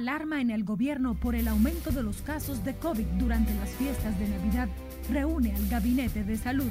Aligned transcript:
Alarma 0.00 0.40
en 0.40 0.48
el 0.48 0.64
gobierno 0.64 1.14
por 1.14 1.34
el 1.34 1.46
aumento 1.46 1.90
de 1.90 2.02
los 2.02 2.22
casos 2.22 2.64
de 2.64 2.74
COVID 2.74 3.04
durante 3.18 3.52
las 3.52 3.68
fiestas 3.68 4.18
de 4.18 4.28
Navidad. 4.30 4.66
Reúne 5.10 5.54
al 5.54 5.68
Gabinete 5.68 6.24
de 6.24 6.38
Salud. 6.38 6.70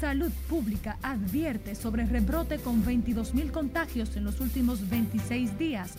Salud 0.00 0.32
Pública 0.48 0.98
advierte 1.02 1.76
sobre 1.76 2.04
rebrote 2.04 2.58
con 2.58 2.84
22.000 2.84 3.52
contagios 3.52 4.16
en 4.16 4.24
los 4.24 4.40
últimos 4.40 4.90
26 4.90 5.56
días, 5.56 5.94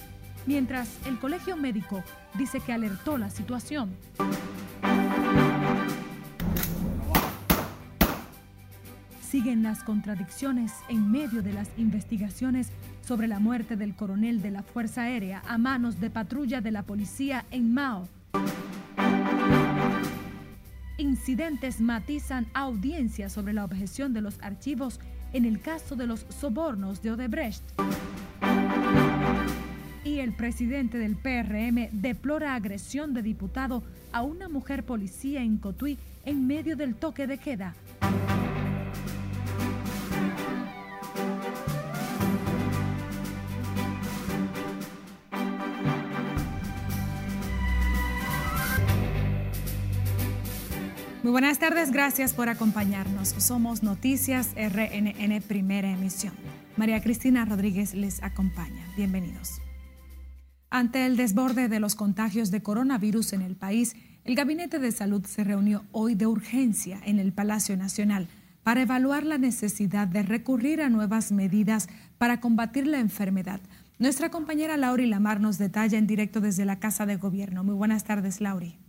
mientras 0.46 0.90
el 1.08 1.18
Colegio 1.18 1.56
Médico 1.56 2.04
dice 2.38 2.60
que 2.60 2.74
alertó 2.74 3.18
la 3.18 3.30
situación. 3.30 3.92
Siguen 9.32 9.64
las 9.64 9.86
contradicciones 9.86 10.74
en 10.90 11.10
medio 11.10 11.42
de 11.42 11.54
las 11.54 11.70
investigaciones 11.78 12.68
sobre 13.02 13.30
la 13.30 13.40
muerte 13.40 13.78
del 13.78 13.96
coronel 13.96 14.42
de 14.42 14.52
la 14.52 14.62
Fuerza 14.62 15.04
Aérea 15.04 15.42
a 15.48 15.58
manos 15.58 16.02
de 16.02 16.10
patrulla 16.10 16.60
de 16.60 16.72
la 16.72 16.84
policía 16.84 17.46
en 17.50 17.74
Mao. 17.74 18.10
Incidentes 20.98 21.80
matizan 21.80 22.46
audiencia 22.54 23.30
sobre 23.30 23.54
la 23.54 23.64
objeción 23.64 24.12
de 24.12 24.20
los 24.20 24.38
archivos 24.42 25.00
en 25.32 25.46
el 25.46 25.62
caso 25.62 25.96
de 25.96 26.08
los 26.08 26.26
sobornos 26.28 27.02
de 27.02 27.12
Odebrecht. 27.12 27.64
Y 30.04 30.20
el 30.20 30.34
presidente 30.34 30.98
del 30.98 31.16
PRM 31.16 31.88
deplora 31.94 32.54
agresión 32.54 33.14
de 33.14 33.22
diputado 33.22 33.82
a 34.12 34.24
una 34.24 34.50
mujer 34.50 34.84
policía 34.84 35.42
en 35.42 35.58
Cotuí 35.58 35.98
en 36.26 36.48
medio 36.48 36.76
del 36.76 36.96
toque 36.96 37.28
de 37.28 37.38
queda. 37.38 37.76
Buenas 51.32 51.60
tardes, 51.60 51.92
gracias 51.92 52.34
por 52.34 52.50
acompañarnos. 52.50 53.30
Somos 53.30 53.84
Noticias 53.84 54.50
RNN 54.54 55.42
Primera 55.42 55.90
Emisión. 55.90 56.34
María 56.76 57.02
Cristina 57.02 57.46
Rodríguez 57.46 57.94
les 57.94 58.22
acompaña. 58.22 58.86
Bienvenidos. 58.98 59.62
Ante 60.70 61.06
el 61.06 61.16
desborde 61.16 61.70
de 61.70 61.80
los 61.80 61.96
contagios 61.96 62.52
de 62.52 62.62
coronavirus 62.62 63.32
en 63.32 63.44
el 63.44 63.56
país, 63.56 63.96
el 64.26 64.36
Gabinete 64.36 64.78
de 64.78 64.92
Salud 64.92 65.26
se 65.26 65.46
reunió 65.46 65.86
hoy 65.94 66.16
de 66.16 66.28
urgencia 66.28 67.00
en 67.06 67.18
el 67.18 67.32
Palacio 67.32 67.78
Nacional 67.78 68.28
para 68.64 68.82
evaluar 68.82 69.24
la 69.24 69.38
necesidad 69.38 70.10
de 70.10 70.24
recurrir 70.24 70.82
a 70.82 70.90
nuevas 70.90 71.32
medidas 71.32 71.88
para 72.18 72.42
combatir 72.42 72.88
la 72.88 73.00
enfermedad. 73.00 73.62
Nuestra 74.00 74.32
compañera 74.32 74.76
Lauri 74.76 75.06
Lamar 75.06 75.40
nos 75.40 75.58
detalla 75.58 75.98
en 75.98 76.08
directo 76.08 76.42
desde 76.42 76.66
la 76.66 76.80
Casa 76.80 77.06
de 77.06 77.16
Gobierno. 77.16 77.64
Muy 77.64 77.76
buenas 77.76 78.04
tardes, 78.04 78.42
Lauri. 78.42 78.81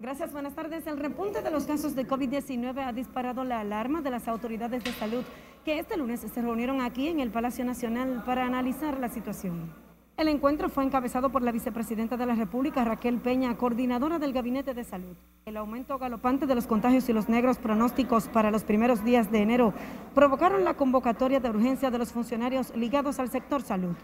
Gracias, 0.00 0.32
buenas 0.32 0.54
tardes. 0.54 0.86
El 0.86 0.96
repunte 0.96 1.42
de 1.42 1.50
los 1.50 1.64
casos 1.64 1.96
de 1.96 2.06
COVID-19 2.06 2.86
ha 2.86 2.92
disparado 2.92 3.42
la 3.42 3.58
alarma 3.58 4.00
de 4.00 4.12
las 4.12 4.28
autoridades 4.28 4.84
de 4.84 4.92
salud 4.92 5.24
que 5.64 5.80
este 5.80 5.96
lunes 5.96 6.20
se 6.20 6.40
reunieron 6.40 6.80
aquí 6.80 7.08
en 7.08 7.18
el 7.18 7.32
Palacio 7.32 7.64
Nacional 7.64 8.22
para 8.24 8.46
analizar 8.46 9.00
la 9.00 9.08
situación. 9.08 9.74
El 10.16 10.28
encuentro 10.28 10.68
fue 10.68 10.84
encabezado 10.84 11.30
por 11.30 11.42
la 11.42 11.50
vicepresidenta 11.50 12.16
de 12.16 12.26
la 12.26 12.36
República, 12.36 12.84
Raquel 12.84 13.18
Peña, 13.18 13.56
coordinadora 13.56 14.20
del 14.20 14.32
Gabinete 14.32 14.72
de 14.72 14.84
Salud. 14.84 15.16
El 15.46 15.56
aumento 15.56 15.98
galopante 15.98 16.46
de 16.46 16.54
los 16.54 16.68
contagios 16.68 17.08
y 17.08 17.12
los 17.12 17.28
negros 17.28 17.58
pronósticos 17.58 18.28
para 18.28 18.52
los 18.52 18.62
primeros 18.62 19.04
días 19.04 19.32
de 19.32 19.42
enero 19.42 19.74
provocaron 20.14 20.62
la 20.62 20.74
convocatoria 20.74 21.40
de 21.40 21.50
urgencia 21.50 21.90
de 21.90 21.98
los 21.98 22.12
funcionarios 22.12 22.72
ligados 22.76 23.18
al 23.18 23.30
sector 23.30 23.62
salud. 23.62 23.96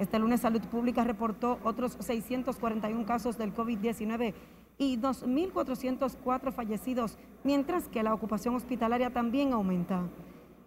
Este 0.00 0.18
lunes 0.18 0.40
Salud 0.40 0.62
Pública 0.62 1.04
reportó 1.04 1.58
otros 1.62 1.96
641 2.00 3.06
casos 3.06 3.38
del 3.38 3.54
COVID-19 3.54 4.34
y 4.78 4.96
2.404 4.96 6.52
fallecidos, 6.52 7.18
mientras 7.44 7.88
que 7.88 8.02
la 8.02 8.14
ocupación 8.14 8.54
hospitalaria 8.54 9.10
también 9.10 9.52
aumenta. 9.52 10.02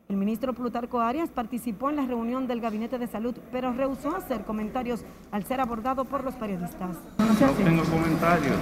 El 0.09 0.17
ministro 0.17 0.53
Plutarco 0.53 0.99
Arias 0.99 1.29
participó 1.29 1.89
en 1.89 1.95
la 1.95 2.05
reunión 2.05 2.45
del 2.45 2.59
Gabinete 2.59 2.99
de 2.99 3.07
Salud, 3.07 3.35
pero 3.51 3.71
rehusó 3.71 4.13
hacer 4.15 4.43
comentarios 4.43 5.05
al 5.31 5.45
ser 5.45 5.61
abordado 5.61 6.03
por 6.03 6.25
los 6.25 6.35
periodistas. 6.35 6.97
No 7.17 7.53
tengo 7.57 7.83
comentarios 7.85 8.57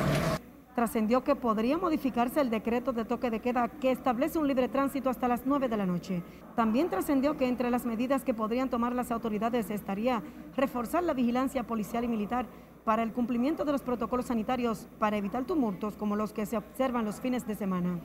trascendió 0.80 1.26
que 1.26 1.36
podría 1.36 1.78
modificarse 1.78 2.40
el 2.40 2.50
decreto 2.50 2.94
de 2.94 3.04
toque 3.04 3.30
de 3.30 3.42
queda 3.42 3.68
que 3.68 3.92
establece 3.92 4.40
un 4.40 4.48
libre 4.48 4.70
tránsito 4.70 5.10
hasta 5.10 5.28
las 5.28 5.42
9 5.46 5.68
de 5.68 5.76
la 5.76 5.86
noche. 5.86 6.24
También 6.56 6.90
trascendió 6.90 7.36
que 7.36 7.50
entre 7.50 7.70
las 7.70 7.84
medidas 7.84 8.24
que 8.24 8.34
podrían 8.34 8.70
tomar 8.70 8.96
las 8.96 9.12
autoridades 9.12 9.70
estaría 9.70 10.24
reforzar 10.56 11.04
la 11.04 11.14
vigilancia 11.14 11.64
policial 11.64 12.06
y 12.06 12.08
militar 12.08 12.46
para 12.90 13.04
el 13.04 13.12
cumplimiento 13.12 13.66
de 13.66 13.72
los 13.72 13.84
protocolos 13.84 14.26
sanitarios 14.26 14.88
para 14.98 15.16
evitar 15.16 15.46
tumultos 15.46 15.96
como 15.96 16.16
los 16.16 16.34
que 16.34 16.48
se 16.48 16.58
observan 16.58 17.06
los 17.06 17.22
fines 17.22 17.46
de 17.46 17.54
semana. 17.54 18.00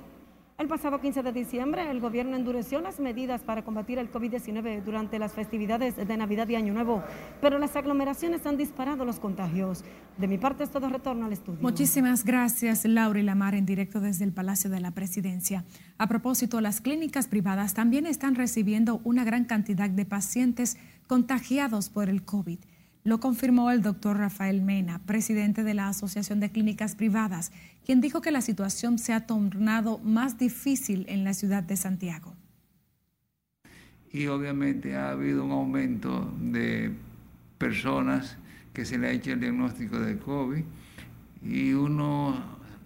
El 0.58 0.68
pasado 0.68 1.00
15 1.00 1.22
de 1.22 1.32
diciembre, 1.32 1.90
el 1.90 2.00
gobierno 2.00 2.36
endureció 2.36 2.82
las 2.82 3.00
medidas 3.00 3.40
para 3.40 3.64
combatir 3.64 3.98
el 3.98 4.12
COVID-19 4.12 4.84
durante 4.84 5.18
las 5.18 5.32
festividades 5.32 5.96
de 5.96 6.16
Navidad 6.18 6.46
y 6.50 6.56
Año 6.56 6.74
Nuevo, 6.74 7.02
pero 7.40 7.58
las 7.58 7.74
aglomeraciones 7.76 8.44
han 8.44 8.58
disparado 8.58 9.06
los 9.06 9.18
contagios. 9.18 9.86
De 10.18 10.28
mi 10.28 10.36
parte 10.36 10.64
es 10.64 10.70
todo 10.70 10.90
retorno 10.90 11.24
al 11.24 11.32
estudio. 11.32 11.62
Muchísimas 11.62 12.22
gracias, 12.22 12.84
Laura 12.84 13.18
y 13.18 13.22
Lamar, 13.22 13.54
en 13.54 13.64
directo 13.64 14.00
desde 14.00 14.26
el 14.26 14.32
Palacio 14.32 14.68
de 14.68 14.80
la 14.80 14.90
Presidencia. 14.90 15.64
A 15.96 16.08
propósito, 16.08 16.60
las 16.60 16.82
clínicas 16.82 17.26
privadas 17.26 17.72
también 17.72 18.04
están 18.04 18.34
recibiendo 18.34 19.00
una 19.02 19.24
gran 19.24 19.46
cantidad 19.46 19.88
de 19.88 20.04
pacientes 20.04 20.76
contagiados 21.06 21.88
por 21.88 22.10
el 22.10 22.22
COVID. 22.22 22.58
Lo 23.06 23.20
confirmó 23.20 23.70
el 23.70 23.82
doctor 23.82 24.16
Rafael 24.16 24.62
Mena, 24.62 24.98
presidente 25.04 25.62
de 25.62 25.74
la 25.74 25.88
Asociación 25.88 26.40
de 26.40 26.50
Clínicas 26.50 26.94
Privadas, 26.94 27.52
quien 27.84 28.00
dijo 28.00 28.22
que 28.22 28.30
la 28.30 28.40
situación 28.40 28.98
se 28.98 29.12
ha 29.12 29.26
tornado 29.26 29.98
más 29.98 30.38
difícil 30.38 31.04
en 31.10 31.22
la 31.22 31.34
ciudad 31.34 31.62
de 31.62 31.76
Santiago. 31.76 32.34
Y 34.10 34.26
obviamente 34.28 34.96
ha 34.96 35.10
habido 35.10 35.44
un 35.44 35.50
aumento 35.50 36.34
de 36.40 36.92
personas 37.58 38.38
que 38.72 38.86
se 38.86 38.96
le 38.96 39.08
ha 39.08 39.10
hecho 39.10 39.32
el 39.32 39.40
diagnóstico 39.40 39.98
de 39.98 40.16
COVID 40.16 40.64
y 41.42 41.72
uno 41.74 42.42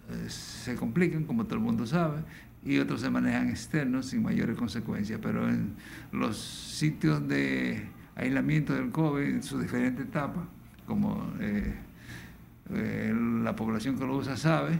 eh, 0.09 0.29
se 0.29 0.75
complican, 0.75 1.23
como 1.23 1.45
todo 1.45 1.55
el 1.55 1.61
mundo 1.61 1.85
sabe, 1.87 2.23
y 2.65 2.77
otros 2.79 2.99
se 2.99 3.09
manejan 3.09 3.49
externos 3.49 4.07
sin 4.07 4.21
mayores 4.21 4.57
consecuencias, 4.57 5.17
pero 5.23 5.47
en 5.47 5.75
los 6.11 6.37
sitios 6.37 7.25
de 7.25 7.87
aislamiento 8.19 8.73
del 8.73 8.91
COVID 8.91 9.23
en 9.23 9.43
sus 9.43 9.61
diferentes 9.61 10.05
etapas, 10.05 10.43
como 10.85 11.23
eh, 11.39 11.73
eh, 12.71 13.13
la 13.43 13.55
población 13.55 13.97
que 13.97 14.05
lo 14.05 14.17
usa 14.17 14.35
sabe, 14.35 14.77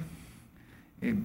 eh, 1.02 1.16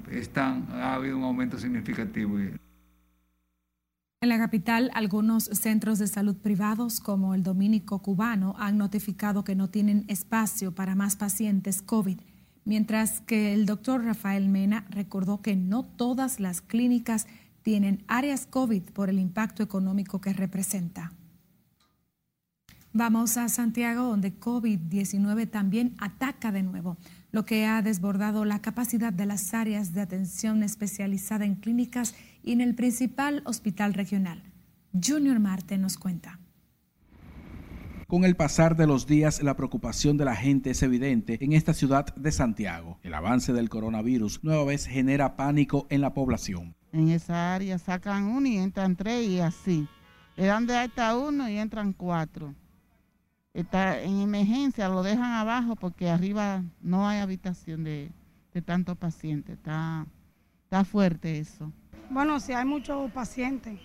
ha 0.73 0.95
habido 0.95 1.19
un 1.19 1.25
aumento 1.25 1.59
significativo. 1.59 2.39
En 2.39 4.29
la 4.29 4.39
capital, 4.39 4.91
algunos 4.95 5.45
centros 5.45 5.99
de 5.99 6.07
salud 6.07 6.37
privados, 6.37 7.01
como 7.01 7.35
el 7.35 7.43
Dominico 7.43 7.99
Cubano, 7.99 8.55
han 8.59 8.79
notificado 8.79 9.45
que 9.45 9.55
no 9.55 9.69
tienen 9.69 10.05
espacio 10.09 10.73
para 10.73 10.95
más 10.95 11.17
pacientes 11.17 11.83
COVID, 11.83 12.19
mientras 12.65 13.21
que 13.21 13.53
el 13.53 13.67
doctor 13.67 14.03
Rafael 14.03 14.49
Mena 14.49 14.87
recordó 14.89 15.43
que 15.43 15.57
no 15.57 15.83
todas 15.85 16.41
las 16.41 16.63
clínicas 16.63 17.27
tienen 17.63 18.03
áreas 18.07 18.47
COVID 18.47 18.83
por 18.93 19.11
el 19.11 19.19
impacto 19.19 19.63
económico 19.63 20.21
que 20.21 20.33
representa. 20.33 21.13
Vamos 22.97 23.37
a 23.38 23.49
Santiago, 23.49 24.05
donde 24.05 24.38
COVID-19 24.38 25.50
también 25.50 25.97
ataca 25.99 26.53
de 26.53 26.62
nuevo, 26.62 26.97
lo 27.32 27.44
que 27.44 27.66
ha 27.66 27.82
desbordado 27.82 28.44
la 28.44 28.62
capacidad 28.62 29.12
de 29.12 29.27
las 29.27 29.53
áreas 29.53 29.94
de 29.94 30.00
atención 30.00 30.62
especializada 30.62 31.44
en 31.44 31.56
clínicas 31.56 32.15
y 32.45 32.53
en 32.53 32.60
el 32.60 32.77
principal 32.77 33.42
hospital 33.47 33.95
regional. 33.95 34.45
Junior 34.92 35.41
Marte 35.41 35.77
nos 35.77 35.98
cuenta. 35.98 36.39
Con 38.07 38.24
el 38.24 38.36
pasar 38.36 38.77
de 38.77 38.86
los 38.86 39.09
días, 39.09 39.42
la 39.42 39.57
preocupación 39.57 40.16
de 40.16 40.27
la 40.27 40.36
gente 40.36 40.71
es 40.71 40.80
evidente 40.84 41.45
en 41.45 41.53
esta 41.53 41.74
ciudad 41.74 42.15
de 42.15 42.30
Santiago. 42.30 43.01
El 43.03 43.15
avance 43.15 43.53
del 43.53 43.71
coronavirus 43.71 44.45
nueva 44.45 44.63
vez 44.63 44.86
genera 44.86 45.34
pánico 45.34 45.89
en 45.91 46.01
la 46.01 46.15
población. 46.15 46.77
En 46.92 47.09
esa 47.09 47.57
área 47.57 47.77
sacan 47.80 48.27
uno 48.27 48.47
y 48.47 48.57
entran 48.57 48.95
tres 48.95 49.28
y 49.28 49.41
así. 49.41 49.89
Le 50.36 50.47
dan 50.47 50.69
de 50.69 50.77
alta 50.77 51.16
uno 51.16 51.48
y 51.48 51.59
entran 51.59 51.92
cuatro 51.92 52.54
está 53.54 54.03
en 54.03 54.21
emergencia, 54.21 54.89
lo 54.89 55.03
dejan 55.03 55.33
abajo 55.33 55.77
porque 55.77 56.10
arriba 56.10 56.62
no 56.83 57.09
hay 57.09 57.21
habitación 57.21 57.84
de, 57.84 58.10
tantos 58.66 58.98
pacientes. 58.98 59.56
Está, 59.56 60.06
está 60.65 60.84
fuerte 60.84 61.39
eso. 61.39 61.72
Bueno, 62.10 62.39
si 62.41 62.53
hay 62.53 62.65
muchos 62.65 63.10
pacientes. 63.12 63.80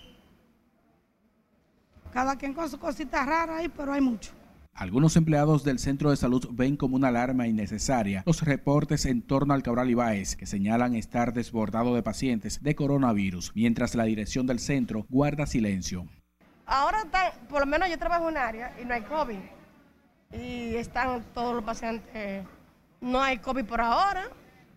Cada 2.12 2.36
quien 2.36 2.52
con 2.52 2.68
su 2.68 2.78
cosita 2.78 3.24
rara 3.24 3.58
ahí, 3.58 3.68
pero 3.68 3.92
hay 3.92 4.00
mucho. 4.00 4.32
Algunos 4.74 5.16
empleados 5.16 5.62
del 5.62 5.78
centro 5.78 6.10
de 6.10 6.16
salud 6.16 6.48
ven 6.52 6.76
como 6.76 6.96
una 6.96 7.08
alarma 7.08 7.46
innecesaria 7.46 8.22
los 8.24 8.42
reportes 8.42 9.04
en 9.04 9.22
torno 9.22 9.52
al 9.52 9.62
Cabral 9.62 9.90
Ibáez 9.90 10.36
que 10.36 10.46
señalan 10.46 10.94
estar 10.94 11.32
desbordado 11.32 11.94
de 11.94 12.02
pacientes 12.02 12.62
de 12.62 12.74
coronavirus, 12.74 13.52
mientras 13.54 13.94
la 13.94 14.04
dirección 14.04 14.46
del 14.46 14.58
centro 14.58 15.06
guarda 15.10 15.46
silencio 15.46 16.06
Ahora 16.66 17.02
están, 17.02 17.32
por 17.48 17.60
lo 17.60 17.66
menos 17.66 17.90
yo 17.90 17.98
trabajo 17.98 18.28
en 18.28 18.36
un 18.36 18.36
área 18.36 18.72
y 18.80 18.84
no 18.84 18.94
hay 18.94 19.02
COVID. 19.02 19.59
Y 20.32 20.76
están 20.76 21.24
todos 21.34 21.54
los 21.54 21.64
pacientes, 21.64 22.44
no 23.00 23.20
hay 23.20 23.38
COVID 23.38 23.64
por 23.64 23.80
ahora. 23.80 24.28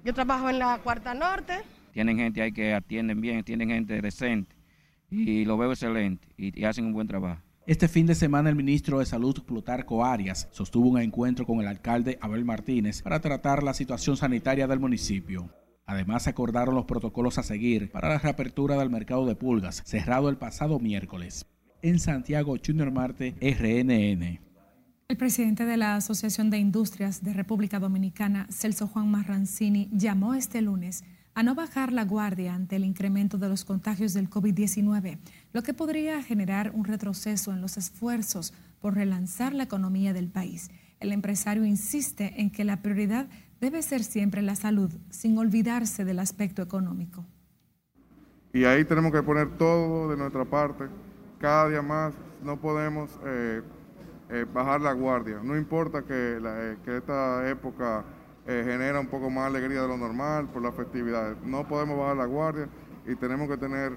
Yo 0.03 0.13
trabajo 0.13 0.49
en 0.49 0.59
la 0.59 0.79
Cuarta 0.79 1.13
Norte. 1.13 1.61
Tienen 1.93 2.17
gente 2.17 2.41
ahí 2.41 2.51
que 2.51 2.73
atienden 2.73 3.21
bien, 3.21 3.43
tienen 3.43 3.69
gente 3.69 4.01
decente 4.01 4.55
y 5.09 5.45
lo 5.45 5.57
veo 5.57 5.71
excelente 5.71 6.27
y, 6.37 6.59
y 6.59 6.65
hacen 6.65 6.85
un 6.85 6.93
buen 6.93 7.07
trabajo. 7.07 7.39
Este 7.67 7.87
fin 7.87 8.05
de 8.05 8.15
semana 8.15 8.49
el 8.49 8.55
ministro 8.55 8.99
de 8.99 9.05
Salud 9.05 9.43
Plutarco 9.45 10.03
Arias 10.03 10.49
sostuvo 10.51 10.89
un 10.89 10.99
encuentro 10.99 11.45
con 11.45 11.61
el 11.61 11.67
alcalde 11.67 12.17
Abel 12.19 12.43
Martínez 12.43 13.01
para 13.01 13.21
tratar 13.21 13.63
la 13.63 13.73
situación 13.73 14.17
sanitaria 14.17 14.67
del 14.67 14.79
municipio. 14.79 15.49
Además, 15.85 16.27
acordaron 16.27 16.75
los 16.75 16.85
protocolos 16.85 17.37
a 17.37 17.43
seguir 17.43 17.91
para 17.91 18.09
la 18.09 18.17
reapertura 18.17 18.77
del 18.77 18.89
mercado 18.89 19.25
de 19.25 19.35
pulgas, 19.35 19.83
cerrado 19.85 20.29
el 20.29 20.37
pasado 20.37 20.79
miércoles. 20.79 21.45
En 21.81 21.99
Santiago, 21.99 22.55
Junior 22.65 22.91
Marte, 22.91 23.35
RNN. 23.41 24.52
El 25.13 25.17
presidente 25.17 25.67
de 25.67 25.77
la 25.77 25.95
Asociación 25.95 26.49
de 26.49 26.57
Industrias 26.57 27.23
de 27.23 27.33
República 27.33 27.77
Dominicana, 27.77 28.47
Celso 28.49 28.87
Juan 28.87 29.11
Marrancini, 29.11 29.87
llamó 29.91 30.33
este 30.33 30.59
lunes 30.63 31.03
a 31.35 31.43
no 31.43 31.53
bajar 31.53 31.93
la 31.93 32.03
guardia 32.03 32.55
ante 32.55 32.77
el 32.77 32.83
incremento 32.83 33.37
de 33.37 33.47
los 33.47 33.63
contagios 33.63 34.15
del 34.15 34.27
COVID-19, 34.27 35.19
lo 35.53 35.61
que 35.61 35.75
podría 35.75 36.23
generar 36.23 36.71
un 36.73 36.85
retroceso 36.85 37.53
en 37.53 37.61
los 37.61 37.77
esfuerzos 37.77 38.55
por 38.81 38.95
relanzar 38.95 39.53
la 39.53 39.65
economía 39.65 40.13
del 40.13 40.31
país. 40.31 40.71
El 40.99 41.11
empresario 41.11 41.63
insiste 41.63 42.41
en 42.41 42.49
que 42.49 42.63
la 42.63 42.81
prioridad 42.81 43.27
debe 43.61 43.83
ser 43.83 44.03
siempre 44.03 44.41
la 44.41 44.55
salud, 44.55 44.89
sin 45.11 45.37
olvidarse 45.37 46.05
del 46.05 46.17
aspecto 46.17 46.63
económico. 46.63 47.23
Y 48.51 48.63
ahí 48.63 48.83
tenemos 48.83 49.11
que 49.11 49.21
poner 49.21 49.59
todo 49.59 50.09
de 50.09 50.17
nuestra 50.17 50.43
parte, 50.43 50.85
cada 51.37 51.69
día 51.69 51.83
más, 51.83 52.15
no 52.43 52.59
podemos 52.59 53.11
eh, 53.27 53.61
eh, 54.29 54.45
bajar 54.51 54.81
la 54.81 54.93
guardia, 54.93 55.39
no 55.43 55.57
importa 55.57 56.03
que, 56.03 56.39
eh, 56.41 56.77
esta 56.85 57.49
época 57.49 58.03
eh, 58.47 58.63
genera 58.65 58.99
un 58.99 59.07
poco 59.07 59.29
más 59.29 59.47
alegría 59.47 59.81
de 59.81 59.87
lo 59.87 59.97
normal 59.97 60.47
por 60.49 60.61
las 60.61 60.73
festividades. 60.75 61.37
No 61.43 61.67
podemos 61.67 61.97
bajar 61.97 62.17
la 62.17 62.25
guardia 62.25 62.69
y 63.05 63.15
tenemos 63.15 63.49
que 63.49 63.57
tener 63.57 63.91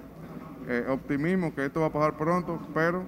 optimismo 0.88 1.55
que 1.55 1.64
esto 1.64 1.81
va 1.81 1.87
a 1.87 1.93
pasar 1.93 2.17
pronto, 2.17 2.61
pero 2.75 3.06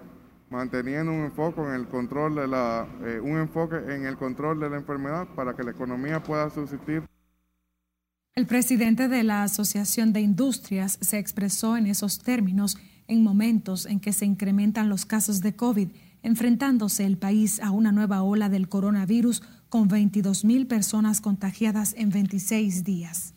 manteniendo 0.48 1.10
un 1.10 1.24
enfoque 1.24 1.60
en 1.60 1.72
el 1.72 1.88
control 1.88 2.36
de 2.36 2.46
la 2.46 2.86
un 3.20 3.36
enfoque 3.36 3.76
en 3.76 4.06
el 4.06 4.16
control 4.16 4.60
de 4.60 4.70
la 4.70 4.76
enfermedad 4.76 5.26
para 5.34 5.54
que 5.54 5.64
la 5.64 5.72
economía 5.72 6.22
pueda 6.22 6.48
subsistir. 6.50 7.02
El 8.36 8.46
presidente 8.46 9.08
de 9.08 9.24
la 9.24 9.42
Asociación 9.42 10.12
de 10.12 10.20
Industrias 10.20 10.98
se 11.00 11.18
expresó 11.18 11.76
en 11.76 11.88
esos 11.88 12.20
términos 12.20 12.78
en 13.08 13.24
momentos 13.24 13.86
en 13.86 13.98
que 13.98 14.12
se 14.12 14.26
incrementan 14.26 14.88
los 14.88 15.04
casos 15.04 15.40
de 15.40 15.56
COVID, 15.56 15.88
enfrentándose 16.22 17.04
el 17.04 17.18
país 17.18 17.60
a 17.60 17.70
una 17.70 17.92
nueva 17.92 18.22
ola 18.22 18.48
del 18.48 18.68
coronavirus 18.68 19.42
con 19.68 19.88
22 19.88 20.44
mil 20.44 20.66
personas 20.66 21.20
contagiadas 21.20 21.94
en 21.96 22.10
26 22.10 22.84
días. 22.84 23.34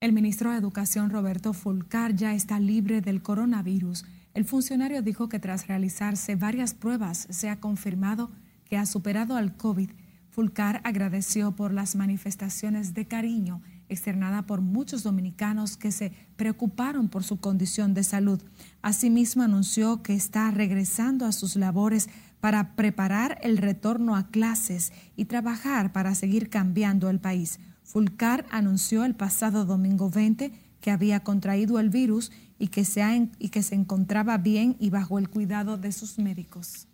El 0.00 0.12
ministro 0.12 0.50
de 0.50 0.58
Educación 0.58 1.08
Roberto 1.08 1.54
Fulcar 1.54 2.14
ya 2.14 2.34
está 2.34 2.60
libre 2.60 3.00
del 3.00 3.22
coronavirus. 3.22 4.04
El 4.34 4.44
funcionario 4.44 5.00
dijo 5.00 5.28
que 5.28 5.38
tras 5.38 5.66
realizarse 5.66 6.36
varias 6.36 6.74
pruebas 6.74 7.26
se 7.30 7.48
ha 7.48 7.58
confirmado 7.58 8.30
que 8.64 8.76
ha 8.76 8.84
superado 8.84 9.36
al 9.36 9.56
COVID. 9.56 9.90
Fulcar 10.28 10.80
agradeció 10.84 11.52
por 11.52 11.72
las 11.72 11.96
manifestaciones 11.96 12.92
de 12.92 13.06
cariño 13.06 13.62
externada 13.88 14.42
por 14.42 14.60
muchos 14.60 15.02
dominicanos 15.02 15.76
que 15.76 15.92
se 15.92 16.12
preocuparon 16.36 17.08
por 17.08 17.24
su 17.24 17.38
condición 17.38 17.94
de 17.94 18.04
salud. 18.04 18.40
Asimismo, 18.82 19.42
anunció 19.42 20.02
que 20.02 20.14
está 20.14 20.50
regresando 20.50 21.26
a 21.26 21.32
sus 21.32 21.56
labores 21.56 22.08
para 22.40 22.76
preparar 22.76 23.38
el 23.42 23.56
retorno 23.56 24.16
a 24.16 24.28
clases 24.28 24.92
y 25.16 25.24
trabajar 25.24 25.92
para 25.92 26.14
seguir 26.14 26.50
cambiando 26.50 27.08
el 27.08 27.20
país. 27.20 27.58
Fulcar 27.82 28.46
anunció 28.50 29.04
el 29.04 29.14
pasado 29.14 29.64
domingo 29.64 30.10
20 30.10 30.52
que 30.80 30.90
había 30.90 31.20
contraído 31.20 31.78
el 31.78 31.90
virus 31.90 32.32
y 32.58 32.68
que, 32.68 32.84
se 32.84 33.30
y 33.38 33.48
que 33.48 33.62
se 33.62 33.74
encontraba 33.74 34.36
bien 34.38 34.76
y 34.78 34.90
bajo 34.90 35.18
el 35.18 35.30
cuidado 35.30 35.78
de 35.78 35.92
sus 35.92 36.18
médicos. 36.18 36.88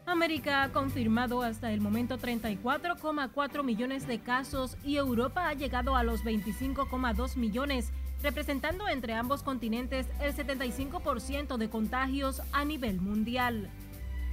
América 0.05 0.65
ha 0.65 0.73
confirmado 0.73 1.43
hasta 1.43 1.71
el 1.71 1.81
momento 1.81 2.19
34,4 2.19 3.63
millones 3.63 4.09
de 4.09 4.19
casos 4.19 4.77
y 4.83 4.97
Europa 4.97 5.49
ha 5.49 5.55
llegado 5.55 5.95
a 5.95 6.03
los 6.03 6.25
25,2 6.25 7.37
millones 7.37 7.93
representando 8.23 8.89
entre 8.89 9.15
ambos 9.15 9.43
continentes 9.43 10.07
el 10.21 10.35
75% 10.35 11.57
de 11.57 11.71
contagios 11.71 12.43
a 12.53 12.65
nivel 12.65 13.01
mundial. 13.01 13.71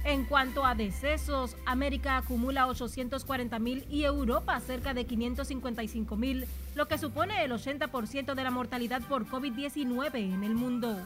En 0.04 0.24
cuanto 0.24 0.64
a 0.64 0.76
decesos, 0.76 1.56
América 1.66 2.16
acumula 2.16 2.68
840 2.68 3.58
mil 3.58 3.84
y 3.90 4.04
Europa 4.04 4.58
cerca 4.60 4.94
de 4.94 5.04
555 5.04 6.14
mil, 6.16 6.46
lo 6.76 6.86
que 6.86 6.96
supone 6.96 7.42
el 7.44 7.50
80% 7.50 8.34
de 8.34 8.44
la 8.44 8.52
mortalidad 8.52 9.02
por 9.02 9.26
COVID-19 9.26 10.14
en 10.14 10.44
el 10.44 10.54
mundo. 10.54 10.96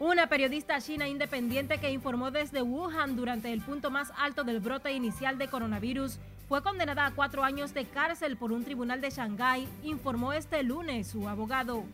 Una 0.00 0.28
periodista 0.28 0.80
china 0.80 1.06
independiente 1.08 1.76
que 1.76 1.90
informó 1.90 2.30
desde 2.30 2.62
Wuhan 2.62 3.16
durante 3.16 3.52
el 3.52 3.60
punto 3.60 3.90
más 3.90 4.10
alto 4.16 4.44
del 4.44 4.58
brote 4.58 4.92
inicial 4.92 5.36
de 5.36 5.48
coronavirus 5.48 6.18
fue 6.48 6.62
condenada 6.62 7.04
a 7.04 7.14
cuatro 7.14 7.44
años 7.44 7.74
de 7.74 7.84
cárcel 7.84 8.38
por 8.38 8.50
un 8.50 8.64
tribunal 8.64 9.02
de 9.02 9.10
Shanghái, 9.10 9.68
informó 9.82 10.32
este 10.32 10.62
lunes 10.62 11.06
su 11.08 11.28
abogado. 11.28 11.84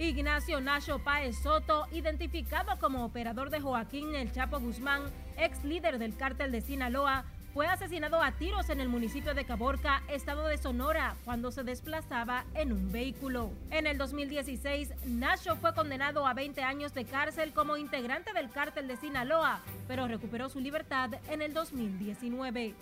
Ignacio 0.00 0.60
Nacho 0.60 0.98
Páez 0.98 1.38
Soto, 1.44 1.86
identificado 1.92 2.76
como 2.80 3.04
operador 3.04 3.50
de 3.50 3.60
Joaquín 3.60 4.16
El 4.16 4.32
Chapo 4.32 4.58
Guzmán, 4.58 5.02
ex 5.36 5.62
líder 5.62 6.00
del 6.00 6.16
cártel 6.16 6.50
de 6.50 6.60
Sinaloa, 6.60 7.24
fue 7.58 7.66
asesinado 7.66 8.22
a 8.22 8.30
tiros 8.30 8.70
en 8.70 8.80
el 8.80 8.88
municipio 8.88 9.34
de 9.34 9.44
Caborca, 9.44 10.04
estado 10.06 10.46
de 10.46 10.58
Sonora, 10.58 11.16
cuando 11.24 11.50
se 11.50 11.64
desplazaba 11.64 12.44
en 12.54 12.72
un 12.72 12.92
vehículo. 12.92 13.50
En 13.72 13.88
el 13.88 13.98
2016, 13.98 14.94
Nacho 15.06 15.56
fue 15.56 15.74
condenado 15.74 16.24
a 16.24 16.34
20 16.34 16.62
años 16.62 16.94
de 16.94 17.04
cárcel 17.04 17.52
como 17.52 17.76
integrante 17.76 18.32
del 18.32 18.48
cártel 18.50 18.86
de 18.86 18.96
Sinaloa, 18.96 19.60
pero 19.88 20.06
recuperó 20.06 20.48
su 20.48 20.60
libertad 20.60 21.10
en 21.28 21.42
el 21.42 21.52
2019. 21.52 22.76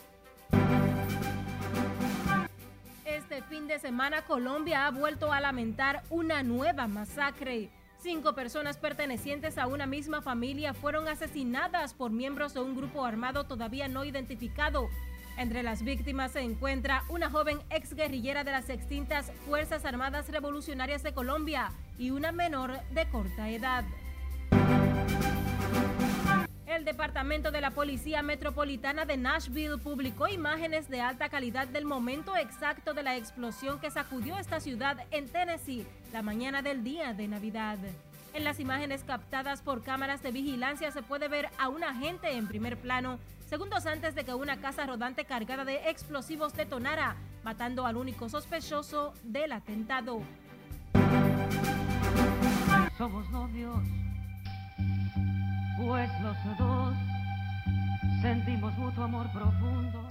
Este 3.06 3.40
fin 3.44 3.68
de 3.68 3.78
semana 3.78 4.26
Colombia 4.26 4.86
ha 4.86 4.90
vuelto 4.90 5.32
a 5.32 5.40
lamentar 5.40 6.02
una 6.10 6.42
nueva 6.42 6.86
masacre. 6.86 7.70
Cinco 8.06 8.36
personas 8.36 8.76
pertenecientes 8.76 9.58
a 9.58 9.66
una 9.66 9.84
misma 9.84 10.22
familia 10.22 10.74
fueron 10.74 11.08
asesinadas 11.08 11.92
por 11.92 12.12
miembros 12.12 12.54
de 12.54 12.60
un 12.60 12.76
grupo 12.76 13.04
armado 13.04 13.42
todavía 13.46 13.88
no 13.88 14.04
identificado. 14.04 14.88
Entre 15.36 15.64
las 15.64 15.82
víctimas 15.82 16.30
se 16.30 16.40
encuentra 16.42 17.02
una 17.08 17.30
joven 17.30 17.58
ex 17.68 17.94
guerrillera 17.94 18.44
de 18.44 18.52
las 18.52 18.70
extintas 18.70 19.32
Fuerzas 19.48 19.84
Armadas 19.84 20.28
Revolucionarias 20.28 21.02
de 21.02 21.14
Colombia 21.14 21.72
y 21.98 22.10
una 22.10 22.30
menor 22.30 22.80
de 22.92 23.10
corta 23.10 23.50
edad. 23.50 23.84
El 26.76 26.84
Departamento 26.84 27.50
de 27.50 27.62
la 27.62 27.70
Policía 27.70 28.20
Metropolitana 28.20 29.06
de 29.06 29.16
Nashville 29.16 29.78
publicó 29.78 30.28
imágenes 30.28 30.90
de 30.90 31.00
alta 31.00 31.30
calidad 31.30 31.66
del 31.66 31.86
momento 31.86 32.36
exacto 32.36 32.92
de 32.92 33.02
la 33.02 33.16
explosión 33.16 33.80
que 33.80 33.90
sacudió 33.90 34.38
esta 34.38 34.60
ciudad 34.60 34.98
en 35.10 35.26
Tennessee 35.26 35.86
la 36.12 36.20
mañana 36.20 36.60
del 36.60 36.84
día 36.84 37.14
de 37.14 37.28
Navidad. 37.28 37.78
En 38.34 38.44
las 38.44 38.60
imágenes 38.60 39.04
captadas 39.04 39.62
por 39.62 39.82
cámaras 39.82 40.22
de 40.22 40.32
vigilancia 40.32 40.90
se 40.90 41.00
puede 41.02 41.28
ver 41.28 41.48
a 41.58 41.70
un 41.70 41.82
agente 41.82 42.32
en 42.32 42.46
primer 42.46 42.76
plano 42.76 43.18
segundos 43.48 43.86
antes 43.86 44.14
de 44.14 44.24
que 44.24 44.34
una 44.34 44.60
casa 44.60 44.84
rodante 44.84 45.24
cargada 45.24 45.64
de 45.64 45.88
explosivos 45.88 46.52
detonara, 46.52 47.16
matando 47.42 47.86
al 47.86 47.96
único 47.96 48.28
sospechoso 48.28 49.14
del 49.22 49.52
atentado. 49.52 50.20
Somos 52.98 53.30
novios, 53.30 53.82
pues 55.86 56.10
los 56.20 56.36
dos 56.58 56.94
sentimos 58.20 58.76
mutuo 58.76 59.04
amor 59.04 59.30
profundo. 59.32 60.08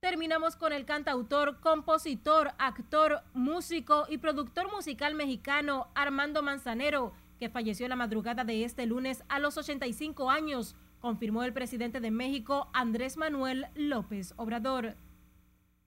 Terminamos 0.00 0.54
con 0.54 0.72
el 0.72 0.84
cantautor, 0.84 1.58
compositor, 1.60 2.52
actor, 2.58 3.22
músico 3.34 4.06
y 4.08 4.18
productor 4.18 4.70
musical 4.72 5.14
mexicano 5.14 5.88
Armando 5.94 6.42
Manzanero, 6.42 7.12
que 7.40 7.48
falleció 7.48 7.88
la 7.88 7.96
madrugada 7.96 8.44
de 8.44 8.64
este 8.64 8.86
lunes 8.86 9.24
a 9.28 9.40
los 9.40 9.58
85 9.58 10.30
años 10.30 10.76
confirmó 11.02 11.42
el 11.42 11.52
presidente 11.52 12.00
de 12.00 12.12
México, 12.12 12.70
Andrés 12.72 13.16
Manuel 13.16 13.66
López 13.74 14.34
Obrador. 14.36 14.94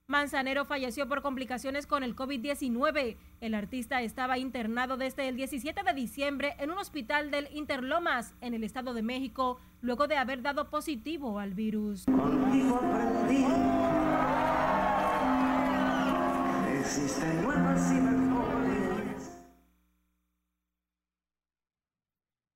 Manzanero 0.08 0.66
falleció 0.66 1.08
por 1.08 1.24
complicaciones 1.24 1.88
con 1.88 2.04
el 2.04 2.16
COVID-19. 2.16 3.18
El 3.42 3.56
artista 3.56 4.04
estaba 4.04 4.38
internado 4.38 4.98
desde 4.98 5.28
el 5.28 5.36
17 5.36 5.82
de 5.82 5.94
diciembre 5.94 6.56
en 6.60 6.70
un 6.70 6.78
hospital 6.78 7.32
del 7.32 7.48
Interlomas, 7.52 8.36
en 8.40 8.54
el 8.54 8.64
Estado 8.64 8.94
de 8.94 9.02
México, 9.02 9.60
luego 9.82 10.06
de 10.08 10.18
haber 10.18 10.44
dado 10.44 10.70
positivo 10.70 11.40
al 11.40 11.56
virus. 11.56 12.06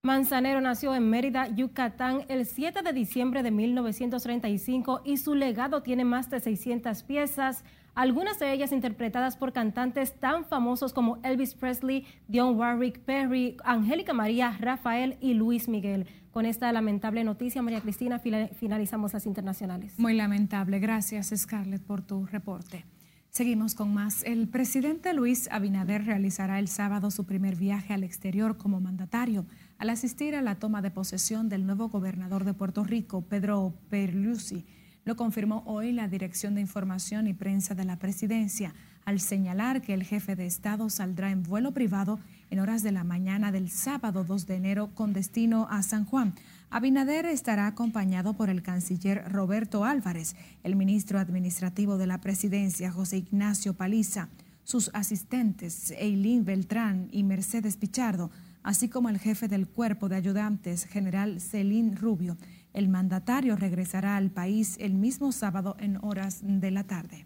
Manzanero 0.10 0.60
nació 0.60 0.96
en 0.96 1.08
Mérida, 1.08 1.50
Yucatán, 1.50 2.26
el 2.30 2.48
7 2.48 2.82
de 2.82 2.94
diciembre 2.94 3.44
de 3.44 3.52
1935 3.52 5.02
y 5.06 5.18
su 5.18 5.36
legado 5.36 5.84
tiene 5.84 6.04
más 6.04 6.32
de 6.32 6.40
600 6.40 7.04
piezas, 7.04 7.64
algunas 7.94 8.40
de 8.40 8.52
ellas 8.52 8.72
interpretadas 8.72 9.38
por 9.38 9.54
cantantes 9.54 10.20
tan 10.20 10.46
famosos 10.46 10.94
como 10.94 11.20
Elvis 11.22 11.54
Presley, 11.54 12.08
Dionne 12.28 12.58
Warwick, 12.58 12.98
Perry, 13.02 13.58
Angélica 13.64 14.14
María, 14.14 14.58
Rafael 14.60 15.16
y 15.22 15.36
Luis 15.36 15.70
Miguel. 15.70 16.08
Con 16.32 16.48
esta 16.48 16.72
lamentable 16.74 17.24
noticia, 17.24 17.62
María 17.62 17.82
Cristina, 17.82 18.18
finalizamos 18.18 19.14
las 19.14 19.28
internacionales. 19.28 19.94
Muy 20.00 20.16
lamentable. 20.16 20.80
Gracias, 20.80 21.32
Scarlett, 21.36 21.84
por 21.84 22.02
tu 22.02 22.26
reporte. 22.26 22.84
Seguimos 23.32 23.76
con 23.76 23.94
más. 23.94 24.24
El 24.24 24.48
presidente 24.48 25.14
Luis 25.14 25.48
Abinader 25.52 26.04
realizará 26.04 26.58
el 26.58 26.68
sábado 26.68 27.12
su 27.12 27.26
primer 27.26 27.56
viaje 27.56 27.94
al 27.94 28.04
exterior 28.04 28.58
como 28.58 28.82
mandatario 28.82 29.46
al 29.78 29.92
asistir 29.92 30.36
a 30.36 30.42
la 30.42 30.56
toma 30.56 30.82
de 30.82 30.90
posesión 30.90 31.48
del 31.48 31.66
nuevo 31.68 31.90
gobernador 31.90 32.44
de 32.44 32.56
Puerto 32.56 32.84
Rico, 32.84 33.22
Pedro 33.22 33.76
Perlusi. 33.90 34.66
Lo 35.06 35.16
confirmó 35.16 35.64
hoy 35.68 35.92
la 35.92 36.08
Dirección 36.08 36.56
de 36.56 36.62
Información 36.62 37.28
y 37.28 37.34
Prensa 37.34 37.76
de 37.76 37.86
la 37.86 38.00
Presidencia, 38.00 38.74
al 39.06 39.20
señalar 39.20 39.82
que 39.82 39.94
el 39.94 40.04
jefe 40.04 40.36
de 40.36 40.48
Estado 40.48 40.90
saldrá 40.90 41.30
en 41.30 41.44
vuelo 41.44 41.72
privado 41.72 42.20
en 42.50 42.60
horas 42.60 42.82
de 42.82 42.92
la 42.92 43.04
mañana 43.04 43.52
del 43.52 43.70
sábado 43.70 44.24
2 44.24 44.48
de 44.48 44.56
enero 44.56 44.90
con 44.96 45.14
destino 45.14 45.68
a 45.70 45.84
San 45.84 46.04
Juan. 46.04 46.34
Abinader 46.72 47.26
estará 47.26 47.66
acompañado 47.66 48.36
por 48.36 48.52
el 48.52 48.62
canciller 48.62 49.24
Roberto 49.32 49.86
Álvarez, 49.86 50.36
el 50.64 50.76
ministro 50.76 51.18
administrativo 51.18 51.98
de 51.98 52.06
la 52.06 52.22
Presidencia 52.22 52.92
José 52.92 53.18
Ignacio 53.18 53.74
Paliza, 53.74 54.30
sus 54.64 54.92
asistentes 54.94 55.90
Eileen 55.98 56.46
Beltrán 56.46 57.08
y 57.12 57.24
Mercedes 57.24 57.76
Pichardo, 57.76 58.30
así 58.62 58.88
como 58.88 59.10
el 59.10 59.18
jefe 59.18 59.48
del 59.48 59.68
cuerpo 59.68 60.10
de 60.10 60.18
ayudantes, 60.18 60.86
general 60.86 61.42
Celín 61.42 61.96
Rubio. 61.96 62.38
El 62.72 62.88
mandatario 62.88 63.56
regresará 63.56 64.16
al 64.16 64.30
país 64.30 64.78
el 64.80 64.94
mismo 64.94 65.32
sábado 65.32 65.76
en 65.80 65.98
horas 66.04 66.42
de 66.44 66.70
la 66.70 66.84
tarde. 66.84 67.26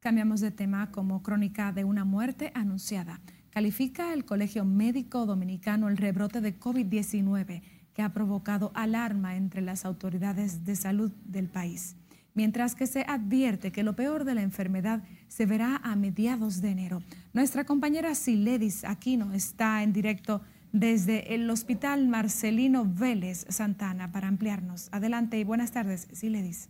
Cambiamos 0.00 0.40
de 0.40 0.50
tema 0.50 0.90
como 0.90 1.22
crónica 1.22 1.72
de 1.72 1.84
una 1.84 2.04
muerte 2.04 2.50
anunciada. 2.56 3.20
Califica 3.56 4.12
el 4.12 4.26
Colegio 4.26 4.66
Médico 4.66 5.24
Dominicano 5.24 5.88
el 5.88 5.96
rebrote 5.96 6.42
de 6.42 6.60
COVID-19 6.60 7.62
que 7.94 8.02
ha 8.02 8.12
provocado 8.12 8.70
alarma 8.74 9.34
entre 9.34 9.62
las 9.62 9.86
autoridades 9.86 10.66
de 10.66 10.76
salud 10.76 11.10
del 11.24 11.48
país 11.48 11.96
mientras 12.34 12.74
que 12.74 12.86
se 12.86 13.06
advierte 13.08 13.72
que 13.72 13.82
lo 13.82 13.96
peor 13.96 14.24
de 14.24 14.34
la 14.34 14.42
enfermedad 14.42 15.02
se 15.28 15.46
verá 15.46 15.80
a 15.82 15.96
mediados 15.96 16.60
de 16.60 16.68
enero. 16.68 17.02
Nuestra 17.32 17.64
compañera 17.64 18.14
Siledis 18.14 18.84
Aquino 18.84 19.32
está 19.32 19.82
en 19.82 19.94
directo 19.94 20.42
desde 20.72 21.34
el 21.34 21.48
Hospital 21.48 22.08
Marcelino 22.08 22.84
Vélez 22.84 23.46
Santana 23.48 24.12
para 24.12 24.28
ampliarnos. 24.28 24.90
Adelante 24.92 25.38
y 25.38 25.44
buenas 25.44 25.70
tardes, 25.72 26.08
Siledis. 26.12 26.68